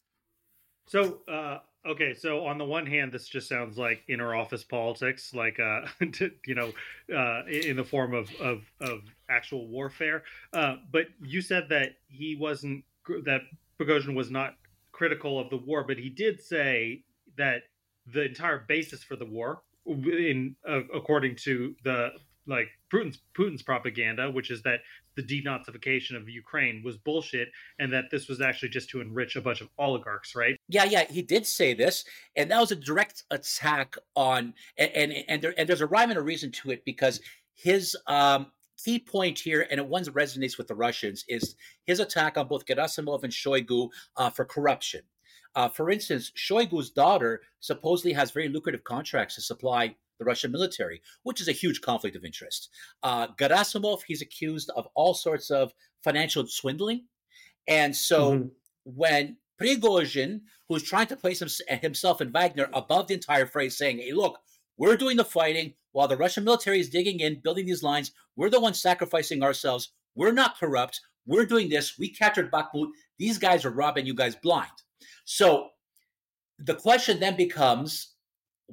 So, 0.91 1.21
uh, 1.29 1.59
Okay, 1.87 2.13
so 2.13 2.45
on 2.45 2.59
the 2.59 2.65
one 2.65 2.85
hand, 2.85 3.11
this 3.11 3.27
just 3.27 3.49
sounds 3.49 3.79
like 3.79 4.03
inner 4.07 4.35
office 4.35 4.63
politics, 4.63 5.33
like 5.33 5.59
uh, 5.59 5.87
you 6.47 6.55
know, 6.55 6.73
uh, 7.15 7.47
in 7.47 7.77
the 7.77 7.85
form 7.85 8.13
of 8.13 8.31
of, 8.39 8.63
of 8.83 9.01
actual 9.31 9.67
warfare. 9.67 10.23
Uh, 10.53 10.77
but 10.93 11.07
you 11.23 11.41
said 11.41 11.71
that 11.71 11.93
he 12.09 12.37
wasn't 12.39 12.85
that 13.25 13.41
Prigozhin 13.81 14.15
was 14.15 14.31
not 14.31 14.57
critical 14.93 15.41
of 15.41 15.49
the 15.49 15.57
war, 15.57 15.83
but 15.83 15.97
he 15.97 16.11
did 16.11 16.43
say 16.43 17.03
that 17.39 17.63
the 18.13 18.27
entire 18.27 18.67
basis 18.69 19.03
for 19.03 19.17
the 19.17 19.25
war, 19.25 19.63
in 19.87 20.55
uh, 20.69 20.83
according 20.95 21.37
to 21.37 21.75
the 21.83 22.11
like 22.47 22.69
Putin's 22.93 23.21
Putin's 23.35 23.63
propaganda, 23.63 24.31
which 24.31 24.51
is 24.51 24.63
that 24.65 24.81
the 25.17 25.23
denazification 25.23 26.17
of 26.17 26.29
Ukraine 26.29 26.83
was 26.85 26.97
bullshit, 26.97 27.49
and 27.79 27.93
that 27.93 28.05
this 28.11 28.29
was 28.29 28.41
actually 28.41 28.71
just 28.71 28.91
to 28.91 29.01
enrich 29.01 29.37
a 29.37 29.41
bunch 29.41 29.61
of 29.61 29.69
oligarchs, 29.79 30.35
right? 30.35 30.57
Yeah, 30.69 30.85
yeah, 30.85 31.05
he 31.05 31.23
did 31.23 31.47
say 31.47 31.75
this, 31.75 32.05
and 32.37 32.51
that 32.51 32.61
was 32.61 32.73
a 32.73 32.77
direct 32.77 33.25
attack 33.31 33.97
on, 34.15 34.55
and 34.77 34.91
and 34.93 35.13
and, 35.29 35.43
there, 35.43 35.55
and 35.59 35.69
there's 35.69 35.81
a 35.81 35.87
rhyme 35.87 36.11
and 36.11 36.19
a 36.19 36.23
reason 36.23 36.53
to 36.53 36.71
it 36.71 36.85
because 36.85 37.21
his 37.55 37.97
um 38.07 38.47
key 38.83 38.99
point 38.99 39.39
here, 39.39 39.67
and 39.71 39.79
it 39.79 39.87
one 39.87 40.03
that 40.03 40.15
resonates 40.15 40.57
with 40.57 40.69
the 40.69 40.75
Russians, 40.75 41.25
is 41.29 41.57
his 41.87 42.01
attack 42.01 42.39
on 42.39 42.49
both 42.49 42.67
Gerasimov 42.67 43.25
and 43.25 43.33
Shoigu 43.33 43.89
uh, 44.17 44.31
for 44.31 44.45
corruption. 44.45 45.03
Uh, 45.55 45.69
for 45.69 45.91
instance, 45.91 46.31
Shoigu's 46.37 46.91
daughter 46.91 47.43
supposedly 47.59 48.13
has 48.13 48.31
very 48.31 48.49
lucrative 48.49 48.85
contracts 48.85 49.35
to 49.35 49.41
supply 49.41 49.97
the 50.21 50.25
Russian 50.25 50.53
military, 50.53 51.03
which 51.25 51.41
is 51.41 51.49
a 51.49 51.53
huge 51.53 51.81
conflict 51.81 52.15
of 52.15 52.25
interest. 52.25 52.69
Uh, 53.03 53.27
Gerasimov, 53.41 54.03
he's 54.07 54.23
accused 54.23 54.71
of 54.77 54.87
all 54.95 55.15
sorts 55.15 55.51
of 55.51 55.73
financial 56.05 56.47
swindling. 56.47 57.07
And 57.67 57.97
so 57.97 58.33
mm-hmm. 58.33 58.47
when 58.85 59.39
Prigozhin, 59.61 60.43
who's 60.69 60.83
trying 60.83 61.09
to 61.09 61.17
place 61.17 61.43
himself 61.81 62.21
and 62.21 62.33
Wagner 62.33 62.69
above 62.73 63.09
the 63.09 63.15
entire 63.15 63.47
phrase, 63.47 63.77
saying, 63.77 63.99
hey, 63.99 64.13
look, 64.13 64.39
we're 64.77 64.97
doing 64.97 65.17
the 65.17 65.25
fighting 65.25 65.75
while 65.93 66.07
the 66.07 66.17
Russian 66.17 66.45
military 66.45 66.81
is 66.81 66.91
digging 66.91 67.21
in, 67.21 67.41
building 67.43 67.67
these 67.67 67.83
lines. 67.83 68.13
We're 68.37 68.51
the 68.51 68.61
ones 68.61 68.81
sacrificing 68.81 69.43
ourselves. 69.43 69.93
We're 70.15 70.33
not 70.33 70.59
corrupt. 70.59 71.01
We're 71.27 71.47
doing 71.47 71.69
this. 71.69 71.99
We 71.99 72.11
captured 72.11 72.53
Bakhmut. 72.53 72.89
These 73.19 73.39
guys 73.39 73.65
are 73.65 73.71
robbing 73.71 74.07
you 74.07 74.15
guys 74.15 74.37
blind. 74.37 74.71
So 75.25 75.69
the 76.59 76.75
question 76.75 77.21
then 77.21 77.37
becomes 77.37 78.15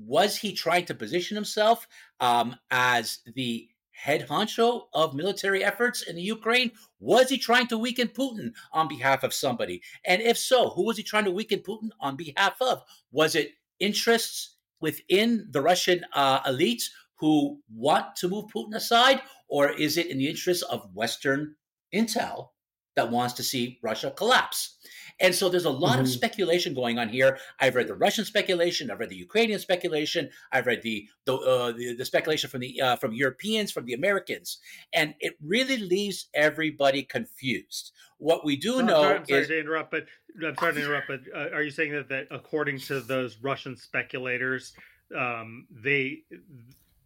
was 0.05 0.37
he 0.37 0.53
trying 0.53 0.85
to 0.85 0.93
position 0.93 1.35
himself 1.35 1.87
um, 2.19 2.55
as 2.71 3.19
the 3.35 3.67
head 3.91 4.27
honcho 4.27 4.83
of 4.93 5.15
military 5.15 5.63
efforts 5.63 6.03
in 6.03 6.15
the 6.15 6.21
Ukraine? 6.21 6.71
Was 6.99 7.29
he 7.29 7.37
trying 7.37 7.67
to 7.67 7.77
weaken 7.77 8.09
Putin 8.09 8.51
on 8.71 8.87
behalf 8.87 9.23
of 9.23 9.33
somebody? 9.33 9.81
And 10.05 10.21
if 10.21 10.37
so, 10.37 10.69
who 10.69 10.85
was 10.85 10.97
he 10.97 11.03
trying 11.03 11.25
to 11.25 11.31
weaken 11.31 11.59
Putin 11.59 11.89
on 11.99 12.15
behalf 12.15 12.61
of? 12.61 12.83
Was 13.11 13.35
it 13.35 13.53
interests 13.79 14.55
within 14.79 15.47
the 15.49 15.61
Russian 15.61 16.05
uh, 16.13 16.41
elites 16.41 16.85
who 17.15 17.59
want 17.73 18.15
to 18.17 18.29
move 18.29 18.45
Putin 18.55 18.75
aside, 18.75 19.21
or 19.47 19.71
is 19.71 19.97
it 19.97 20.07
in 20.07 20.19
the 20.19 20.27
interest 20.27 20.63
of 20.69 20.93
Western 20.93 21.55
intel 21.93 22.49
that 22.95 23.09
wants 23.09 23.33
to 23.35 23.43
see 23.43 23.79
Russia 23.81 24.11
collapse? 24.11 24.77
And 25.19 25.33
so 25.33 25.49
there's 25.49 25.65
a 25.65 25.69
lot 25.69 25.93
mm-hmm. 25.93 26.01
of 26.01 26.09
speculation 26.09 26.73
going 26.73 26.99
on 26.99 27.09
here. 27.09 27.37
I've 27.59 27.75
read 27.75 27.87
the 27.87 27.95
Russian 27.95 28.25
speculation, 28.25 28.91
I've 28.91 28.99
read 28.99 29.09
the 29.09 29.15
Ukrainian 29.15 29.59
speculation, 29.59 30.29
I've 30.51 30.67
read 30.67 30.81
the 30.81 31.07
the, 31.25 31.35
uh, 31.35 31.71
the, 31.71 31.95
the, 31.95 32.05
speculation 32.05 32.49
from 32.49 32.61
the 32.61 32.81
uh, 32.81 32.95
from 32.97 33.13
Europeans, 33.13 33.71
from 33.71 33.85
the 33.85 33.93
Americans, 33.93 34.59
and 34.93 35.15
it 35.19 35.35
really 35.43 35.77
leaves 35.77 36.29
everybody 36.33 37.03
confused. 37.03 37.91
What 38.19 38.45
we 38.45 38.55
do 38.57 38.81
know 38.81 39.01
sorry, 39.01 39.15
I'm 39.17 39.25
sorry 39.25 39.41
is 39.41 39.47
to 39.47 39.59
interrupt, 39.59 39.91
but 39.91 40.05
I'm 40.45 40.55
sorry 40.57 40.73
to 40.73 40.79
interrupt, 40.81 41.07
but 41.07 41.21
uh, 41.35 41.55
are 41.55 41.63
you 41.63 41.71
saying 41.71 41.93
that 41.93 42.09
that 42.09 42.27
according 42.31 42.79
to 42.81 43.01
those 43.01 43.37
Russian 43.41 43.75
speculators, 43.75 44.73
um, 45.17 45.67
they 45.71 46.23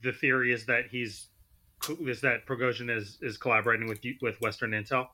the 0.04 0.12
theory 0.12 0.52
is 0.52 0.66
that 0.66 0.86
he's 0.90 1.28
is 2.02 2.22
that 2.22 2.46
Prigozhin 2.46 2.96
is 2.96 3.18
is 3.22 3.38
collaborating 3.38 3.88
with 3.88 4.00
with 4.22 4.40
Western 4.42 4.72
intel? 4.72 5.08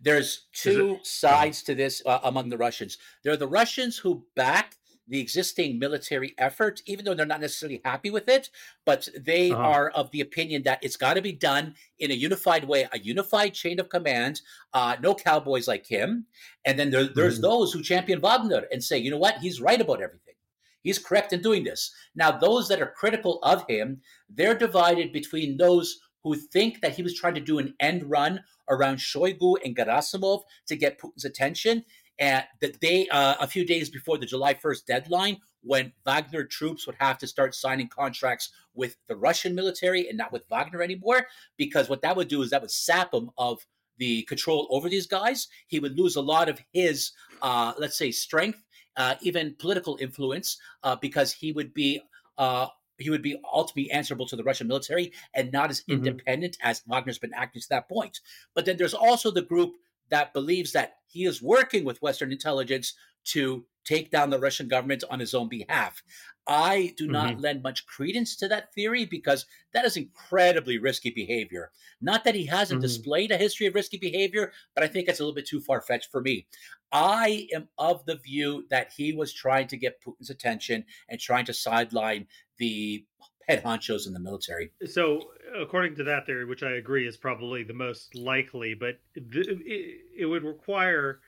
There's 0.00 0.46
two 0.52 0.98
sides 1.02 1.62
to 1.64 1.74
this 1.74 2.02
uh, 2.06 2.20
among 2.24 2.48
the 2.48 2.58
Russians. 2.58 2.98
There 3.22 3.32
are 3.32 3.38
the 3.38 3.46
Russians 3.48 3.98
who 3.98 4.26
back 4.34 4.76
the 5.08 5.20
existing 5.20 5.78
military 5.78 6.34
effort, 6.38 6.82
even 6.86 7.04
though 7.04 7.14
they're 7.14 7.26
not 7.26 7.40
necessarily 7.40 7.80
happy 7.84 8.10
with 8.10 8.28
it, 8.28 8.50
but 8.84 9.08
they 9.18 9.52
uh-huh. 9.52 9.62
are 9.62 9.90
of 9.90 10.10
the 10.10 10.20
opinion 10.20 10.62
that 10.64 10.80
it's 10.82 10.96
got 10.96 11.14
to 11.14 11.22
be 11.22 11.32
done 11.32 11.74
in 11.98 12.10
a 12.10 12.14
unified 12.14 12.64
way, 12.64 12.88
a 12.92 12.98
unified 12.98 13.54
chain 13.54 13.78
of 13.78 13.88
command, 13.88 14.40
uh, 14.74 14.96
no 15.00 15.14
cowboys 15.14 15.68
like 15.68 15.86
him. 15.86 16.26
And 16.64 16.78
then 16.78 16.90
there, 16.90 17.04
there's 17.04 17.38
mm. 17.38 17.42
those 17.42 17.72
who 17.72 17.82
champion 17.82 18.20
Wagner 18.20 18.64
and 18.72 18.82
say, 18.82 18.98
you 18.98 19.10
know 19.10 19.18
what, 19.18 19.38
he's 19.38 19.60
right 19.60 19.80
about 19.80 20.02
everything. 20.02 20.34
He's 20.82 20.98
correct 21.00 21.32
in 21.32 21.42
doing 21.42 21.64
this. 21.64 21.92
Now, 22.14 22.30
those 22.30 22.68
that 22.68 22.80
are 22.80 22.94
critical 22.96 23.40
of 23.42 23.64
him, 23.68 24.02
they're 24.28 24.56
divided 24.56 25.12
between 25.12 25.56
those 25.56 25.98
who 26.26 26.34
think 26.34 26.80
that 26.80 26.96
he 26.96 27.04
was 27.04 27.14
trying 27.14 27.36
to 27.36 27.40
do 27.40 27.60
an 27.60 27.72
end 27.78 28.02
run 28.10 28.40
around 28.68 28.96
Shoigu 28.96 29.58
and 29.64 29.76
Gerasimov 29.76 30.40
to 30.66 30.74
get 30.74 30.98
Putin's 31.00 31.24
attention. 31.24 31.84
And 32.18 32.42
that 32.60 32.80
they, 32.80 33.06
uh, 33.10 33.36
a 33.38 33.46
few 33.46 33.64
days 33.64 33.88
before 33.90 34.18
the 34.18 34.26
July 34.26 34.54
1st 34.54 34.86
deadline, 34.86 35.36
when 35.60 35.92
Wagner 36.04 36.42
troops 36.42 36.84
would 36.84 36.96
have 36.98 37.16
to 37.18 37.28
start 37.28 37.54
signing 37.54 37.86
contracts 37.88 38.50
with 38.74 38.96
the 39.06 39.14
Russian 39.14 39.54
military 39.54 40.08
and 40.08 40.18
not 40.18 40.32
with 40.32 40.48
Wagner 40.50 40.82
anymore, 40.82 41.28
because 41.56 41.88
what 41.88 42.02
that 42.02 42.16
would 42.16 42.26
do 42.26 42.42
is 42.42 42.50
that 42.50 42.60
would 42.60 42.72
sap 42.72 43.14
him 43.14 43.30
of 43.38 43.64
the 43.98 44.22
control 44.22 44.66
over 44.70 44.88
these 44.88 45.06
guys. 45.06 45.46
He 45.68 45.78
would 45.78 45.96
lose 45.96 46.16
a 46.16 46.20
lot 46.20 46.48
of 46.48 46.60
his, 46.72 47.12
uh, 47.40 47.74
let's 47.78 47.96
say, 47.96 48.10
strength, 48.10 48.64
uh, 48.96 49.14
even 49.20 49.54
political 49.60 49.96
influence, 50.00 50.58
uh, 50.82 50.96
because 50.96 51.32
he 51.32 51.52
would 51.52 51.72
be 51.72 52.00
uh, 52.36 52.66
he 52.98 53.10
would 53.10 53.22
be 53.22 53.40
ultimately 53.52 53.90
answerable 53.90 54.26
to 54.26 54.36
the 54.36 54.44
Russian 54.44 54.68
military 54.68 55.12
and 55.34 55.52
not 55.52 55.70
as 55.70 55.80
mm-hmm. 55.82 56.06
independent 56.06 56.56
as 56.62 56.82
Wagner's 56.86 57.18
been 57.18 57.34
acting 57.34 57.62
to 57.62 57.68
that 57.70 57.88
point. 57.88 58.20
But 58.54 58.64
then 58.64 58.76
there's 58.76 58.94
also 58.94 59.30
the 59.30 59.42
group 59.42 59.74
that 60.08 60.32
believes 60.32 60.72
that 60.72 60.96
he 61.06 61.24
is 61.24 61.42
working 61.42 61.84
with 61.84 62.02
Western 62.02 62.32
intelligence 62.32 62.94
to 63.24 63.64
take 63.86 64.10
down 64.10 64.30
the 64.30 64.38
Russian 64.38 64.68
government 64.68 65.04
on 65.10 65.20
his 65.20 65.34
own 65.34 65.48
behalf. 65.48 66.02
I 66.48 66.94
do 66.96 67.08
not 67.08 67.32
mm-hmm. 67.32 67.40
lend 67.40 67.62
much 67.62 67.86
credence 67.86 68.36
to 68.36 68.48
that 68.48 68.72
theory 68.72 69.04
because 69.04 69.46
that 69.72 69.84
is 69.84 69.96
incredibly 69.96 70.78
risky 70.78 71.10
behavior. 71.10 71.72
Not 72.00 72.24
that 72.24 72.36
he 72.36 72.46
hasn't 72.46 72.78
mm-hmm. 72.78 72.86
displayed 72.86 73.32
a 73.32 73.36
history 73.36 73.66
of 73.66 73.74
risky 73.74 73.98
behavior, 73.98 74.52
but 74.74 74.84
I 74.84 74.86
think 74.86 75.08
it's 75.08 75.18
a 75.18 75.22
little 75.22 75.34
bit 75.34 75.46
too 75.46 75.60
far 75.60 75.80
fetched 75.80 76.10
for 76.12 76.20
me. 76.20 76.46
I 76.92 77.48
am 77.52 77.68
of 77.78 78.04
the 78.06 78.16
view 78.16 78.64
that 78.70 78.92
he 78.96 79.12
was 79.12 79.32
trying 79.32 79.66
to 79.68 79.76
get 79.76 80.00
Putin's 80.06 80.30
attention 80.30 80.84
and 81.08 81.18
trying 81.18 81.46
to 81.46 81.54
sideline 81.54 82.26
the 82.58 83.04
head 83.48 83.62
honchos 83.64 84.06
in 84.06 84.12
the 84.12 84.20
military. 84.20 84.72
So, 84.86 85.20
according 85.60 85.96
to 85.96 86.04
that 86.04 86.26
theory, 86.26 86.44
which 86.44 86.62
I 86.62 86.72
agree 86.72 87.06
is 87.06 87.16
probably 87.16 87.62
the 87.62 87.74
most 87.74 88.14
likely, 88.14 88.74
but 88.74 88.98
it, 89.14 90.00
it 90.16 90.26
would 90.26 90.44
require 90.44 91.20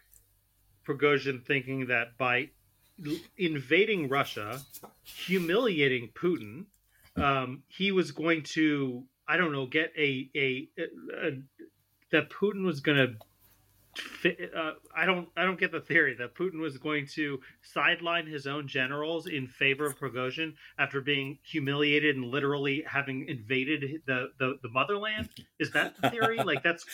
Prigozhin 0.88 1.44
thinking 1.44 1.86
that 1.86 2.16
by 2.16 2.50
invading 3.36 4.08
Russia, 4.08 4.60
humiliating 5.04 6.10
Putin, 6.14 6.64
um, 7.16 7.62
he 7.68 7.92
was 7.92 8.12
going 8.12 8.42
to, 8.42 9.04
I 9.26 9.36
don't 9.36 9.52
know, 9.52 9.66
get 9.66 9.92
a, 9.96 10.30
a, 10.34 10.68
a, 10.78 10.82
a 11.26 11.30
that 12.10 12.30
Putin 12.30 12.64
was 12.64 12.80
going 12.80 12.96
to 12.96 13.14
uh, 14.24 14.72
I 14.96 15.06
don't 15.06 15.28
I 15.36 15.44
don't 15.44 15.58
get 15.58 15.72
the 15.72 15.80
theory 15.80 16.14
that 16.18 16.34
Putin 16.34 16.60
was 16.60 16.78
going 16.78 17.06
to 17.14 17.40
sideline 17.62 18.26
his 18.26 18.46
own 18.46 18.68
generals 18.68 19.26
in 19.26 19.46
favor 19.46 19.86
of 19.86 19.98
Prigozhin 19.98 20.54
after 20.78 21.00
being 21.00 21.38
humiliated 21.42 22.16
and 22.16 22.26
literally 22.26 22.84
having 22.86 23.28
invaded 23.28 24.02
the 24.06 24.30
the, 24.38 24.58
the 24.62 24.68
motherland. 24.68 25.28
Is 25.58 25.72
that 25.72 26.00
the 26.00 26.10
theory? 26.10 26.38
like 26.38 26.62
that's 26.62 26.84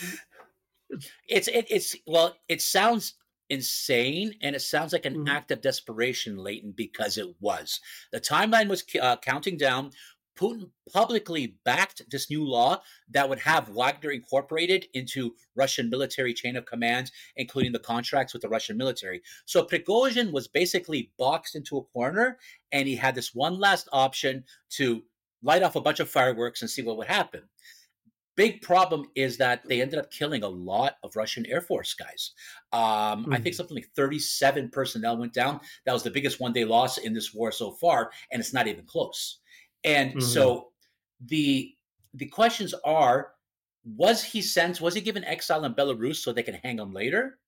it's 1.28 1.48
it, 1.48 1.66
it's 1.68 1.96
well, 2.06 2.36
it 2.48 2.62
sounds 2.62 3.14
insane 3.50 4.34
and 4.40 4.56
it 4.56 4.60
sounds 4.60 4.92
like 4.92 5.04
an 5.04 5.14
mm-hmm. 5.14 5.28
act 5.28 5.50
of 5.50 5.60
desperation 5.60 6.36
Leighton 6.36 6.72
because 6.74 7.18
it 7.18 7.34
was 7.40 7.80
the 8.10 8.20
timeline 8.20 8.68
was 8.68 8.84
uh, 9.00 9.16
counting 9.16 9.56
down 9.56 9.90
Putin 10.36 10.70
publicly 10.92 11.56
backed 11.64 12.02
this 12.10 12.28
new 12.28 12.44
law 12.44 12.82
that 13.10 13.28
would 13.28 13.38
have 13.40 13.68
Wagner 13.68 14.10
incorporated 14.10 14.86
into 14.92 15.34
Russian 15.54 15.88
military 15.88 16.34
chain 16.34 16.56
of 16.56 16.66
command, 16.66 17.10
including 17.36 17.72
the 17.72 17.78
contracts 17.78 18.32
with 18.32 18.42
the 18.42 18.48
Russian 18.48 18.76
military. 18.76 19.22
So 19.44 19.64
Prigozhin 19.64 20.32
was 20.32 20.48
basically 20.48 21.12
boxed 21.18 21.54
into 21.54 21.76
a 21.76 21.84
corner, 21.84 22.38
and 22.72 22.88
he 22.88 22.96
had 22.96 23.14
this 23.14 23.34
one 23.34 23.58
last 23.60 23.88
option 23.92 24.44
to 24.70 25.04
light 25.42 25.62
off 25.62 25.76
a 25.76 25.80
bunch 25.80 26.00
of 26.00 26.10
fireworks 26.10 26.62
and 26.62 26.70
see 26.70 26.82
what 26.82 26.96
would 26.96 27.06
happen. 27.06 27.42
Big 28.36 28.62
problem 28.62 29.06
is 29.14 29.36
that 29.38 29.62
they 29.68 29.80
ended 29.80 29.98
up 29.98 30.10
killing 30.10 30.42
a 30.42 30.48
lot 30.48 30.96
of 31.02 31.14
Russian 31.14 31.46
Air 31.46 31.60
Force 31.60 31.94
guys. 31.94 32.32
Um, 32.72 32.80
mm-hmm. 33.24 33.32
I 33.32 33.36
think 33.38 33.54
hmm. 33.54 33.58
something 33.58 33.76
like 33.76 33.90
37 33.94 34.70
personnel 34.70 35.16
went 35.16 35.32
down. 35.32 35.60
That 35.86 35.92
was 35.92 36.02
the 36.02 36.10
biggest 36.10 36.40
one 36.40 36.52
they 36.52 36.64
lost 36.64 36.98
in 36.98 37.14
this 37.14 37.32
war 37.32 37.52
so 37.52 37.70
far, 37.72 38.10
and 38.32 38.40
it's 38.40 38.52
not 38.52 38.66
even 38.66 38.84
close. 38.84 39.38
And 39.84 40.10
mm-hmm. 40.10 40.20
so 40.20 40.70
the 41.26 41.72
the 42.14 42.26
questions 42.26 42.74
are 42.84 43.32
was 43.84 44.22
he 44.22 44.40
sent 44.42 44.80
was 44.80 44.94
he 44.94 45.00
given 45.00 45.24
exile 45.24 45.64
in 45.64 45.74
Belarus 45.74 46.16
so 46.16 46.32
they 46.32 46.42
can 46.42 46.54
hang 46.54 46.78
him 46.78 46.92
later? 46.92 47.38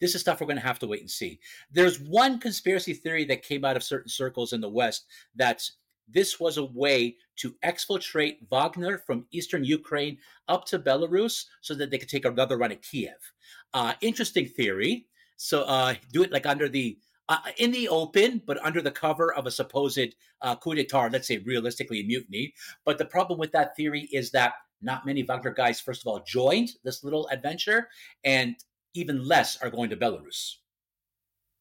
This 0.00 0.14
is 0.14 0.20
stuff 0.20 0.40
we're 0.40 0.46
going 0.46 0.58
to 0.58 0.62
have 0.62 0.78
to 0.80 0.86
wait 0.86 1.00
and 1.00 1.10
see. 1.10 1.40
There's 1.70 1.98
one 1.98 2.38
conspiracy 2.38 2.92
theory 2.92 3.24
that 3.26 3.42
came 3.42 3.64
out 3.64 3.76
of 3.76 3.82
certain 3.82 4.10
circles 4.10 4.52
in 4.52 4.60
the 4.60 4.68
West 4.68 5.06
that 5.36 5.62
this 6.08 6.38
was 6.38 6.56
a 6.56 6.64
way 6.64 7.16
to 7.36 7.54
exfiltrate 7.64 8.48
Wagner 8.50 8.98
from 8.98 9.26
eastern 9.32 9.64
Ukraine 9.64 10.18
up 10.48 10.64
to 10.66 10.78
Belarus 10.78 11.46
so 11.60 11.74
that 11.74 11.90
they 11.90 11.98
could 11.98 12.08
take 12.08 12.24
another 12.24 12.56
run 12.56 12.72
at 12.72 12.82
Kiev. 12.82 13.32
Uh, 13.74 13.94
interesting 14.00 14.46
theory. 14.46 15.06
So 15.36 15.62
uh, 15.62 15.94
do 16.12 16.22
it 16.22 16.32
like 16.32 16.46
under 16.46 16.68
the 16.68 16.98
uh, 17.28 17.38
in 17.58 17.72
the 17.72 17.88
open, 17.88 18.40
but 18.46 18.64
under 18.64 18.80
the 18.80 18.90
cover 18.90 19.34
of 19.34 19.46
a 19.46 19.50
supposed 19.50 20.14
uh, 20.42 20.54
coup 20.56 20.74
d'etat, 20.74 21.08
let's 21.12 21.26
say 21.26 21.38
realistically 21.38 22.00
a 22.00 22.04
mutiny. 22.04 22.54
But 22.84 22.98
the 22.98 23.04
problem 23.04 23.38
with 23.38 23.50
that 23.52 23.74
theory 23.76 24.08
is 24.12 24.30
that 24.30 24.54
not 24.80 25.04
many 25.04 25.22
Wagner 25.22 25.50
guys, 25.50 25.80
first 25.80 26.02
of 26.02 26.06
all, 26.06 26.20
joined 26.20 26.70
this 26.84 27.02
little 27.02 27.26
adventure, 27.28 27.88
and 28.22 28.54
even 28.94 29.26
less 29.26 29.60
are 29.60 29.70
going 29.70 29.90
to 29.90 29.96
Belarus. 29.96 30.56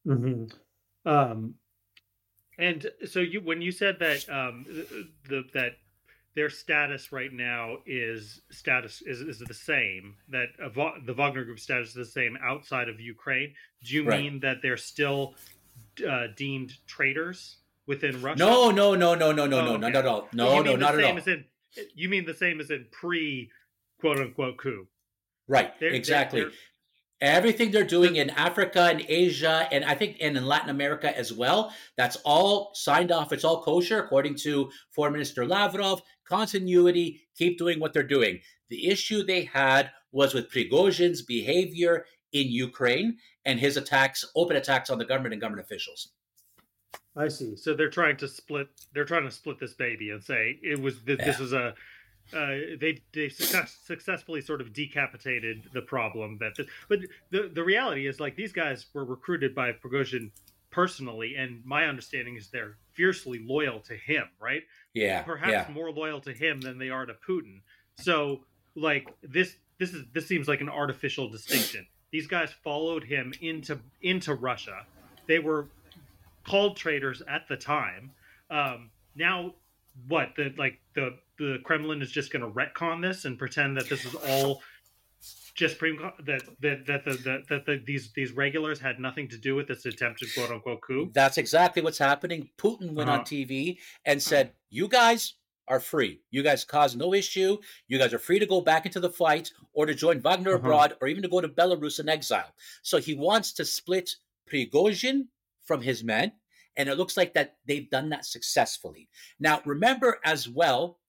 Mm-hmm. 0.07 1.09
Um, 1.09 1.55
and 2.57 2.85
so 3.07 3.19
you, 3.19 3.41
when 3.41 3.61
you 3.61 3.71
said 3.71 3.97
that 3.99 4.29
um, 4.29 4.65
the, 5.27 5.43
that 5.53 5.73
their 6.35 6.49
status 6.49 7.11
right 7.11 7.31
now 7.31 7.77
is 7.85 8.41
status 8.51 9.01
is, 9.01 9.21
is 9.21 9.39
the 9.39 9.53
same 9.53 10.15
that 10.29 10.47
the 11.05 11.13
Wagner 11.13 11.45
Group 11.45 11.59
status 11.59 11.89
is 11.89 11.95
the 11.95 12.05
same 12.05 12.37
outside 12.43 12.89
of 12.89 12.99
Ukraine. 12.99 13.53
Do 13.83 13.95
you 13.95 14.07
right. 14.07 14.21
mean 14.21 14.39
that 14.41 14.57
they're 14.61 14.77
still 14.77 15.35
uh, 16.07 16.27
deemed 16.35 16.73
traitors 16.87 17.57
within 17.87 18.21
Russia? 18.21 18.39
No, 18.39 18.69
no, 18.69 18.95
no, 18.95 19.15
no, 19.15 19.31
no, 19.31 19.45
no, 19.47 19.59
oh, 19.59 19.65
no, 19.65 19.71
okay. 19.71 19.79
not 19.79 19.95
at 19.95 20.05
all. 20.05 20.27
No, 20.33 20.61
no, 20.61 20.75
not 20.75 20.99
at 20.99 21.03
all. 21.05 21.17
In, 21.17 21.45
you 21.93 22.09
mean 22.09 22.25
the 22.25 22.33
same 22.33 22.59
as 22.59 22.69
in 22.69 22.85
pre 22.91 23.49
quote 23.99 24.17
unquote 24.17 24.57
coup? 24.57 24.87
Right, 25.47 25.77
they're, 25.79 25.89
exactly. 25.89 26.41
They're, 26.41 26.51
Everything 27.21 27.71
they're 27.71 27.85
doing 27.85 28.17
in 28.17 28.29
Africa 28.31 28.89
and 28.91 29.05
Asia, 29.07 29.67
and 29.71 29.85
I 29.85 29.95
think 29.95 30.17
and 30.19 30.35
in 30.35 30.45
Latin 30.45 30.69
America 30.69 31.17
as 31.17 31.31
well, 31.31 31.73
that's 31.95 32.17
all 32.25 32.71
signed 32.73 33.11
off. 33.11 33.31
It's 33.31 33.45
all 33.45 33.63
kosher, 33.63 33.99
according 33.99 34.35
to 34.39 34.69
Foreign 34.91 35.13
Minister 35.13 35.45
Lavrov. 35.45 36.01
Continuity, 36.27 37.21
keep 37.37 37.57
doing 37.57 37.79
what 37.79 37.93
they're 37.93 38.03
doing. 38.03 38.39
The 38.69 38.87
issue 38.87 39.23
they 39.23 39.43
had 39.43 39.91
was 40.11 40.33
with 40.33 40.51
Prigozhin's 40.51 41.21
behavior 41.21 42.05
in 42.33 42.47
Ukraine 42.47 43.17
and 43.45 43.59
his 43.59 43.77
attacks, 43.77 44.25
open 44.35 44.57
attacks 44.57 44.89
on 44.89 44.97
the 44.97 45.05
government 45.05 45.33
and 45.33 45.41
government 45.41 45.65
officials. 45.65 46.09
I 47.15 47.29
see. 47.29 47.55
So 47.55 47.73
they're 47.73 47.89
trying 47.89 48.17
to 48.17 48.27
split. 48.27 48.67
They're 48.93 49.05
trying 49.05 49.23
to 49.23 49.31
split 49.31 49.59
this 49.59 49.73
baby 49.73 50.09
and 50.09 50.21
say 50.21 50.59
it 50.61 50.81
was 50.81 51.01
this, 51.03 51.17
yeah. 51.19 51.25
this 51.25 51.39
is 51.39 51.53
a 51.53 51.73
uh, 52.33 52.77
they 52.79 53.01
they 53.13 53.29
success, 53.29 53.77
successfully 53.83 54.41
sort 54.41 54.61
of 54.61 54.73
decapitated 54.73 55.69
the 55.73 55.81
problem 55.81 56.37
that 56.39 56.55
this, 56.55 56.67
but 56.89 56.99
the 57.29 57.51
the 57.53 57.63
reality 57.63 58.07
is 58.07 58.19
like 58.19 58.35
these 58.35 58.51
guys 58.51 58.87
were 58.93 59.05
recruited 59.05 59.53
by 59.53 59.71
Prigozhin 59.71 60.31
personally 60.71 61.35
and 61.35 61.63
my 61.63 61.85
understanding 61.85 62.35
is 62.35 62.49
they're 62.49 62.77
fiercely 62.91 63.39
loyal 63.45 63.79
to 63.79 63.95
him 63.95 64.25
right? 64.39 64.63
Yeah 64.93 65.21
perhaps 65.21 65.51
yeah. 65.51 65.73
more 65.73 65.91
loyal 65.91 66.19
to 66.21 66.33
him 66.33 66.59
than 66.61 66.77
they 66.77 66.89
are 66.89 67.05
to 67.05 67.13
Putin. 67.27 67.61
So 67.97 68.41
like 68.75 69.07
this 69.21 69.55
this 69.77 69.93
is 69.93 70.03
this 70.13 70.25
seems 70.25 70.47
like 70.47 70.61
an 70.61 70.69
artificial 70.69 71.29
distinction. 71.29 71.85
These 72.11 72.27
guys 72.27 72.49
followed 72.63 73.03
him 73.03 73.33
into 73.41 73.79
into 74.01 74.33
Russia. 74.33 74.85
They 75.27 75.39
were 75.39 75.67
called 76.45 76.77
traitors 76.77 77.21
at 77.27 77.47
the 77.47 77.57
time. 77.57 78.11
Um, 78.49 78.91
now 79.15 79.53
what 80.07 80.29
the 80.35 80.53
like 80.57 80.79
the 80.93 81.17
the 81.37 81.59
Kremlin 81.63 82.01
is 82.01 82.11
just 82.11 82.31
going 82.31 82.41
to 82.41 82.49
retcon 82.49 83.01
this 83.01 83.25
and 83.25 83.37
pretend 83.37 83.77
that 83.77 83.89
this 83.89 84.05
is 84.05 84.15
all 84.15 84.61
just 85.55 85.79
pre 85.79 85.97
that 86.25 86.43
that 86.61 86.85
that 86.85 87.05
the, 87.05 87.13
that, 87.23 87.47
that 87.49 87.65
the, 87.65 87.81
these 87.85 88.11
these 88.13 88.33
regulars 88.33 88.79
had 88.79 88.99
nothing 88.99 89.27
to 89.29 89.37
do 89.37 89.55
with 89.55 89.67
this 89.67 89.85
attempted 89.85 90.29
quote 90.35 90.51
unquote 90.51 90.81
coup. 90.81 91.09
That's 91.13 91.37
exactly 91.37 91.81
what's 91.81 91.97
happening. 91.97 92.49
Putin 92.57 92.93
went 92.93 93.09
uh-huh. 93.09 93.19
on 93.19 93.25
TV 93.25 93.77
and 94.05 94.21
said, 94.21 94.51
"You 94.69 94.87
guys 94.87 95.35
are 95.67 95.79
free. 95.79 96.21
You 96.29 96.43
guys 96.43 96.63
cause 96.63 96.95
no 96.95 97.13
issue. 97.13 97.57
You 97.87 97.97
guys 97.97 98.13
are 98.13 98.19
free 98.19 98.37
to 98.37 98.45
go 98.45 98.61
back 98.61 98.85
into 98.85 98.99
the 98.99 99.09
fight 99.09 99.51
or 99.73 99.85
to 99.85 99.95
join 99.95 100.19
Wagner 100.19 100.51
uh-huh. 100.51 100.59
abroad 100.59 100.97
or 101.01 101.07
even 101.07 101.23
to 101.23 101.29
go 101.29 101.41
to 101.41 101.47
Belarus 101.47 101.99
in 101.99 102.09
exile." 102.09 102.53
So 102.83 102.97
he 102.97 103.15
wants 103.15 103.53
to 103.53 103.65
split 103.65 104.15
Prigozhin 104.51 105.27
from 105.63 105.81
his 105.81 106.03
men, 106.03 106.33
and 106.77 106.89
it 106.89 106.97
looks 106.97 107.17
like 107.17 107.33
that 107.33 107.57
they've 107.65 107.89
done 107.89 108.09
that 108.09 108.25
successfully. 108.25 109.09
Now, 109.39 109.61
remember 109.65 110.19
as 110.23 110.47
well 110.49 110.99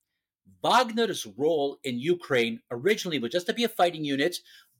Wagner's 0.63 1.25
role 1.37 1.77
in 1.83 1.99
Ukraine 1.99 2.59
originally 2.71 3.19
was 3.19 3.31
just 3.31 3.47
to 3.47 3.53
be 3.53 3.63
a 3.63 3.69
fighting 3.69 4.03
unit, 4.03 4.37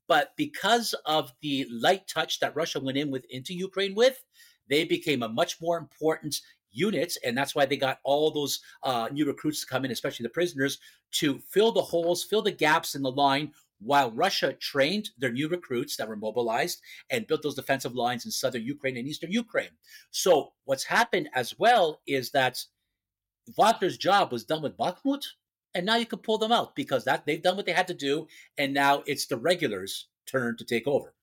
but 0.07 0.33
because 0.37 0.95
of 1.05 1.31
the 1.41 1.67
light 1.69 2.07
touch 2.07 2.39
that 2.39 2.55
Russia 2.55 2.79
went 2.79 2.97
in 2.97 3.11
with 3.11 3.25
into 3.29 3.53
Ukraine 3.53 3.93
with, 3.95 4.23
they 4.69 4.85
became 4.85 5.23
a 5.23 5.29
much 5.29 5.61
more 5.61 5.77
important 5.77 6.41
unit, 6.71 7.17
and 7.25 7.37
that's 7.37 7.55
why 7.55 7.65
they 7.65 7.77
got 7.77 7.99
all 8.03 8.31
those 8.31 8.59
uh, 8.83 9.09
new 9.11 9.25
recruits 9.25 9.61
to 9.61 9.67
come 9.67 9.85
in, 9.85 9.91
especially 9.91 10.23
the 10.23 10.29
prisoners, 10.29 10.79
to 11.11 11.39
fill 11.39 11.71
the 11.71 11.81
holes, 11.81 12.23
fill 12.23 12.41
the 12.41 12.51
gaps 12.51 12.95
in 12.95 13.01
the 13.01 13.11
line. 13.11 13.51
While 13.79 14.11
Russia 14.11 14.53
trained 14.53 15.09
their 15.17 15.31
new 15.31 15.47
recruits 15.47 15.97
that 15.97 16.07
were 16.07 16.15
mobilized 16.15 16.81
and 17.09 17.27
built 17.27 17.43
those 17.43 17.55
defensive 17.55 17.95
lines 17.95 18.25
in 18.25 18.31
southern 18.31 18.63
Ukraine 18.63 18.97
and 18.97 19.07
eastern 19.07 19.31
Ukraine. 19.31 19.77
So, 20.09 20.53
what's 20.65 20.85
happened 20.85 21.29
as 21.33 21.57
well 21.59 22.01
is 22.07 22.31
that 22.31 22.63
Wagner's 23.55 23.97
job 23.97 24.31
was 24.31 24.43
done 24.43 24.61
with 24.61 24.77
Bakhmut, 24.77 25.23
and 25.73 25.85
now 25.85 25.95
you 25.95 26.05
can 26.05 26.19
pull 26.19 26.37
them 26.37 26.51
out 26.51 26.75
because 26.75 27.05
that 27.05 27.25
they've 27.25 27.41
done 27.41 27.55
what 27.55 27.65
they 27.65 27.71
had 27.71 27.87
to 27.87 27.93
do, 27.93 28.27
and 28.57 28.73
now 28.73 29.03
it's 29.05 29.27
the 29.27 29.37
regulars' 29.37 30.07
turn 30.25 30.57
to 30.57 30.65
take 30.65 30.87
over. 30.87 31.13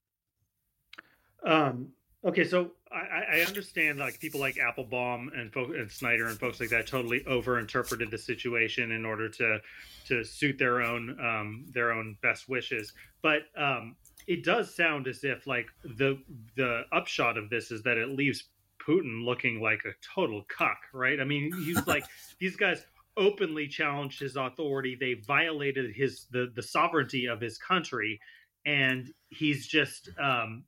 Um. 1.44 1.92
Okay, 2.24 2.44
so 2.44 2.70
I, 2.90 3.38
I 3.38 3.40
understand 3.40 3.98
like 3.98 4.18
people 4.18 4.40
like 4.40 4.56
Applebaum 4.58 5.30
and, 5.36 5.54
and 5.54 5.90
Snyder 5.90 6.26
and 6.28 6.38
folks 6.38 6.58
like 6.58 6.70
that 6.70 6.86
totally 6.86 7.20
overinterpreted 7.20 8.10
the 8.10 8.16
situation 8.16 8.92
in 8.92 9.04
order 9.04 9.28
to 9.28 9.58
to 10.06 10.24
suit 10.24 10.58
their 10.58 10.80
own 10.80 11.18
um, 11.20 11.66
their 11.70 11.92
own 11.92 12.16
best 12.22 12.48
wishes, 12.48 12.94
but 13.22 13.42
um, 13.58 13.96
it 14.26 14.42
does 14.42 14.74
sound 14.74 15.06
as 15.06 15.22
if 15.22 15.46
like 15.46 15.66
the 15.84 16.18
the 16.56 16.82
upshot 16.92 17.36
of 17.36 17.50
this 17.50 17.70
is 17.70 17.82
that 17.82 17.98
it 17.98 18.08
leaves 18.08 18.44
Putin 18.86 19.24
looking 19.24 19.60
like 19.60 19.82
a 19.84 19.92
total 20.14 20.44
cuck, 20.48 20.78
right? 20.92 21.20
I 21.20 21.24
mean, 21.24 21.52
he's 21.64 21.86
like 21.86 22.04
these 22.38 22.56
guys 22.56 22.86
openly 23.18 23.68
challenged 23.68 24.20
his 24.20 24.36
authority. 24.36 24.96
They 24.98 25.14
violated 25.26 25.94
his 25.94 26.26
the 26.30 26.50
the 26.54 26.62
sovereignty 26.62 27.26
of 27.26 27.40
his 27.40 27.58
country, 27.58 28.18
and 28.64 29.12
he's 29.28 29.66
just 29.66 30.08
um, 30.18 30.64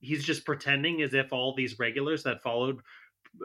he's 0.00 0.24
just 0.24 0.44
pretending 0.44 1.02
as 1.02 1.14
if 1.14 1.32
all 1.32 1.54
these 1.54 1.78
regulars 1.78 2.22
that 2.24 2.42
followed 2.42 2.80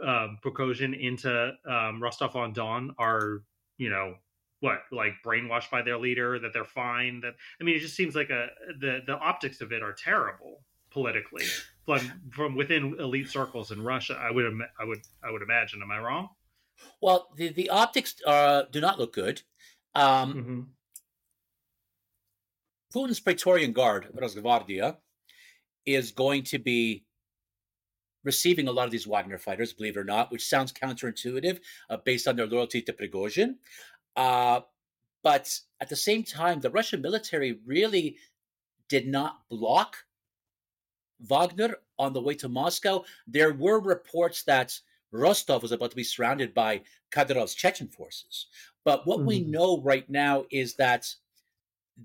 Prigozhin 0.04 1.00
into 1.00 1.52
um, 1.70 2.02
Rostov 2.02 2.36
on 2.36 2.54
Don 2.54 2.96
are 2.98 3.44
you 3.78 3.90
know 3.90 4.16
what 4.62 4.80
like 4.92 5.14
brainwashed 5.26 5.70
by 5.70 5.82
their 5.82 5.98
leader 5.98 6.40
that 6.40 6.54
they're 6.54 6.64
fine. 6.64 7.22
That 7.22 7.36
I 7.60 7.64
mean, 7.64 7.76
it 7.76 7.80
just 7.80 7.96
seems 7.96 8.16
like 8.16 8.30
a 8.30 8.48
the 8.80 9.02
the 9.06 9.18
optics 9.18 9.62
of 9.62 9.72
it 9.72 9.84
are 9.84 9.94
terrible 9.94 10.64
politically 10.92 11.46
from 11.86 12.00
from 12.32 12.56
within 12.56 12.96
elite 13.00 13.30
circles 13.30 13.72
in 13.72 13.82
Russia. 13.82 14.18
I 14.20 14.32
would 14.32 14.46
I 14.80 14.86
would 14.86 15.00
I 15.24 15.32
would 15.32 15.42
imagine. 15.42 15.82
Am 15.82 15.92
I 15.92 16.00
wrong? 16.00 16.30
Well, 17.02 17.30
the, 17.38 17.50
the 17.50 17.70
optics 17.70 18.16
uh, 18.26 18.64
do 18.72 18.82
not 18.82 19.00
look 19.00 19.14
good. 19.14 19.42
Um, 19.94 20.34
mm-hmm. 20.34 20.62
Putin's 22.94 23.20
Praetorian 23.20 23.72
Guard, 23.72 24.08
Rosgvardia, 24.14 24.98
is 25.86 26.12
going 26.12 26.44
to 26.44 26.60
be 26.60 27.06
receiving 28.24 28.68
a 28.68 28.72
lot 28.72 28.86
of 28.86 28.92
these 28.92 29.08
Wagner 29.08 29.38
fighters, 29.38 29.74
believe 29.74 29.96
it 29.96 30.00
or 30.00 30.04
not, 30.04 30.32
which 30.32 30.48
sounds 30.48 30.74
counterintuitive 30.74 31.60
uh, 31.90 31.98
based 31.98 32.28
on 32.28 32.36
their 32.36 32.48
loyalty 32.48 32.82
to 32.82 32.94
Prigozhin. 32.94 33.56
Uh, 34.16 34.62
but 35.24 35.60
at 35.80 35.90
the 35.90 35.96
same 35.96 36.24
time, 36.24 36.60
the 36.60 36.70
Russian 36.70 37.02
military 37.02 37.60
really 37.66 38.18
did 38.90 39.08
not 39.08 39.48
block 39.50 39.98
Wagner 41.20 41.78
on 41.98 42.14
the 42.14 42.22
way 42.22 42.34
to 42.36 42.50
Moscow. 42.50 43.04
There 43.28 43.54
were 43.54 43.80
reports 43.80 44.44
that 44.44 44.78
Rostov 45.12 45.62
was 45.62 45.72
about 45.72 45.92
to 45.92 45.96
be 45.96 46.04
surrounded 46.04 46.54
by 46.54 46.82
Kadyrov's 47.12 47.56
Chechen 47.56 47.88
forces. 47.88 48.48
But 48.84 49.08
what 49.08 49.20
mm-hmm. 49.20 49.28
we 49.28 49.40
know 49.42 49.82
right 49.82 50.10
now 50.10 50.46
is 50.52 50.76
that 50.76 51.14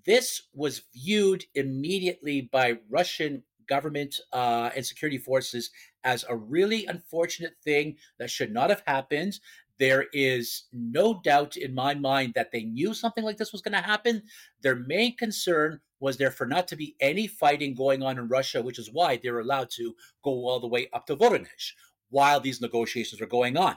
this 0.07 0.43
was 0.55 0.83
viewed 0.95 1.45
immediately 1.55 2.43
by 2.43 2.79
Russian 2.89 3.43
government 3.71 4.13
uh, 4.33 4.69
and 4.75 4.85
security 4.85 5.19
forces 5.19 5.71
as 6.05 6.25
a 6.29 6.37
really 6.37 6.85
unfortunate 6.87 7.55
thing 7.65 7.97
that 8.19 8.31
should 8.31 8.53
not 8.53 8.69
have 8.69 8.83
happened. 8.87 9.39
There 9.79 10.07
is 10.13 10.65
no 10.73 11.21
doubt 11.25 11.57
in 11.57 11.75
my 11.75 11.95
mind 11.95 12.35
that 12.35 12.51
they 12.53 12.65
knew 12.65 12.93
something 12.93 13.25
like 13.25 13.39
this 13.39 13.53
was 13.53 13.63
going 13.63 13.79
to 13.81 13.91
happen. 13.95 14.23
Their 14.61 14.77
main 14.77 15.17
concern 15.17 15.81
was 16.01 16.17
there 16.17 16.31
for 16.31 16.47
not 16.47 16.69
to 16.69 16.77
be 16.77 16.97
any 17.01 17.27
fighting 17.27 17.75
going 17.75 18.03
on 18.03 18.19
in 18.19 18.29
Russia, 18.29 18.61
which 18.61 18.79
is 18.79 18.93
why 18.93 19.17
they 19.17 19.31
were 19.31 19.41
allowed 19.41 19.71
to 19.77 19.95
go 20.23 20.33
all 20.49 20.61
the 20.61 20.67
way 20.75 20.89
up 20.93 21.07
to 21.07 21.17
Voronezh, 21.17 21.73
while 22.11 22.41
these 22.41 22.61
negotiations 22.61 23.21
were 23.21 23.37
going 23.39 23.57
on. 23.57 23.77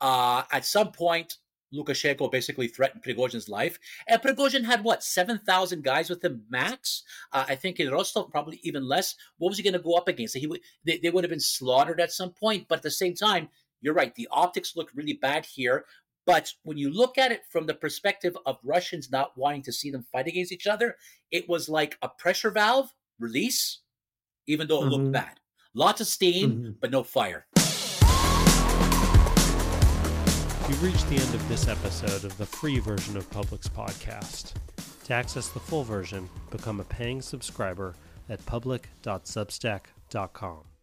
Uh, 0.00 0.42
at 0.52 0.64
some 0.64 0.92
point, 0.92 1.36
Lukashenko 1.74 2.30
basically 2.30 2.68
threatened 2.68 3.02
Prigozhin's 3.02 3.48
life. 3.48 3.78
And 4.08 4.20
Prigozhin 4.20 4.64
had 4.64 4.84
what, 4.84 5.02
7,000 5.02 5.82
guys 5.82 6.10
with 6.10 6.24
him 6.24 6.44
max? 6.48 7.02
Uh, 7.32 7.44
I 7.48 7.54
think 7.54 7.80
in 7.80 7.90
Rostov, 7.90 8.30
probably 8.30 8.60
even 8.62 8.86
less. 8.86 9.14
What 9.38 9.48
was 9.50 9.58
he 9.58 9.64
going 9.64 9.74
to 9.74 9.78
go 9.78 9.94
up 9.94 10.08
against? 10.08 10.36
He 10.36 10.46
would, 10.46 10.60
they, 10.84 10.98
they 10.98 11.10
would 11.10 11.24
have 11.24 11.30
been 11.30 11.40
slaughtered 11.40 12.00
at 12.00 12.12
some 12.12 12.30
point. 12.30 12.66
But 12.68 12.78
at 12.78 12.82
the 12.82 12.90
same 12.90 13.14
time, 13.14 13.48
you're 13.80 13.94
right, 13.94 14.14
the 14.14 14.28
optics 14.30 14.76
look 14.76 14.90
really 14.94 15.14
bad 15.14 15.44
here. 15.44 15.84
But 16.26 16.52
when 16.62 16.78
you 16.78 16.90
look 16.90 17.18
at 17.18 17.32
it 17.32 17.42
from 17.50 17.66
the 17.66 17.74
perspective 17.74 18.36
of 18.46 18.58
Russians 18.62 19.10
not 19.10 19.36
wanting 19.36 19.62
to 19.64 19.72
see 19.72 19.90
them 19.90 20.06
fight 20.10 20.26
against 20.26 20.52
each 20.52 20.66
other, 20.66 20.96
it 21.30 21.48
was 21.48 21.68
like 21.68 21.98
a 22.00 22.08
pressure 22.08 22.50
valve 22.50 22.88
release, 23.18 23.80
even 24.46 24.66
though 24.66 24.82
it 24.82 24.86
mm-hmm. 24.86 25.02
looked 25.02 25.12
bad. 25.12 25.40
Lots 25.74 26.00
of 26.00 26.06
steam, 26.06 26.50
mm-hmm. 26.50 26.70
but 26.80 26.90
no 26.90 27.02
fire. 27.02 27.46
You've 30.66 30.82
reached 30.82 31.06
the 31.10 31.16
end 31.16 31.34
of 31.34 31.46
this 31.46 31.68
episode 31.68 32.24
of 32.24 32.38
the 32.38 32.46
free 32.46 32.78
version 32.78 33.18
of 33.18 33.30
Public's 33.30 33.68
podcast. 33.68 34.54
To 35.04 35.12
access 35.12 35.48
the 35.48 35.60
full 35.60 35.84
version, 35.84 36.30
become 36.50 36.80
a 36.80 36.84
paying 36.84 37.20
subscriber 37.20 37.94
at 38.30 38.46
public.substack.com. 38.46 40.73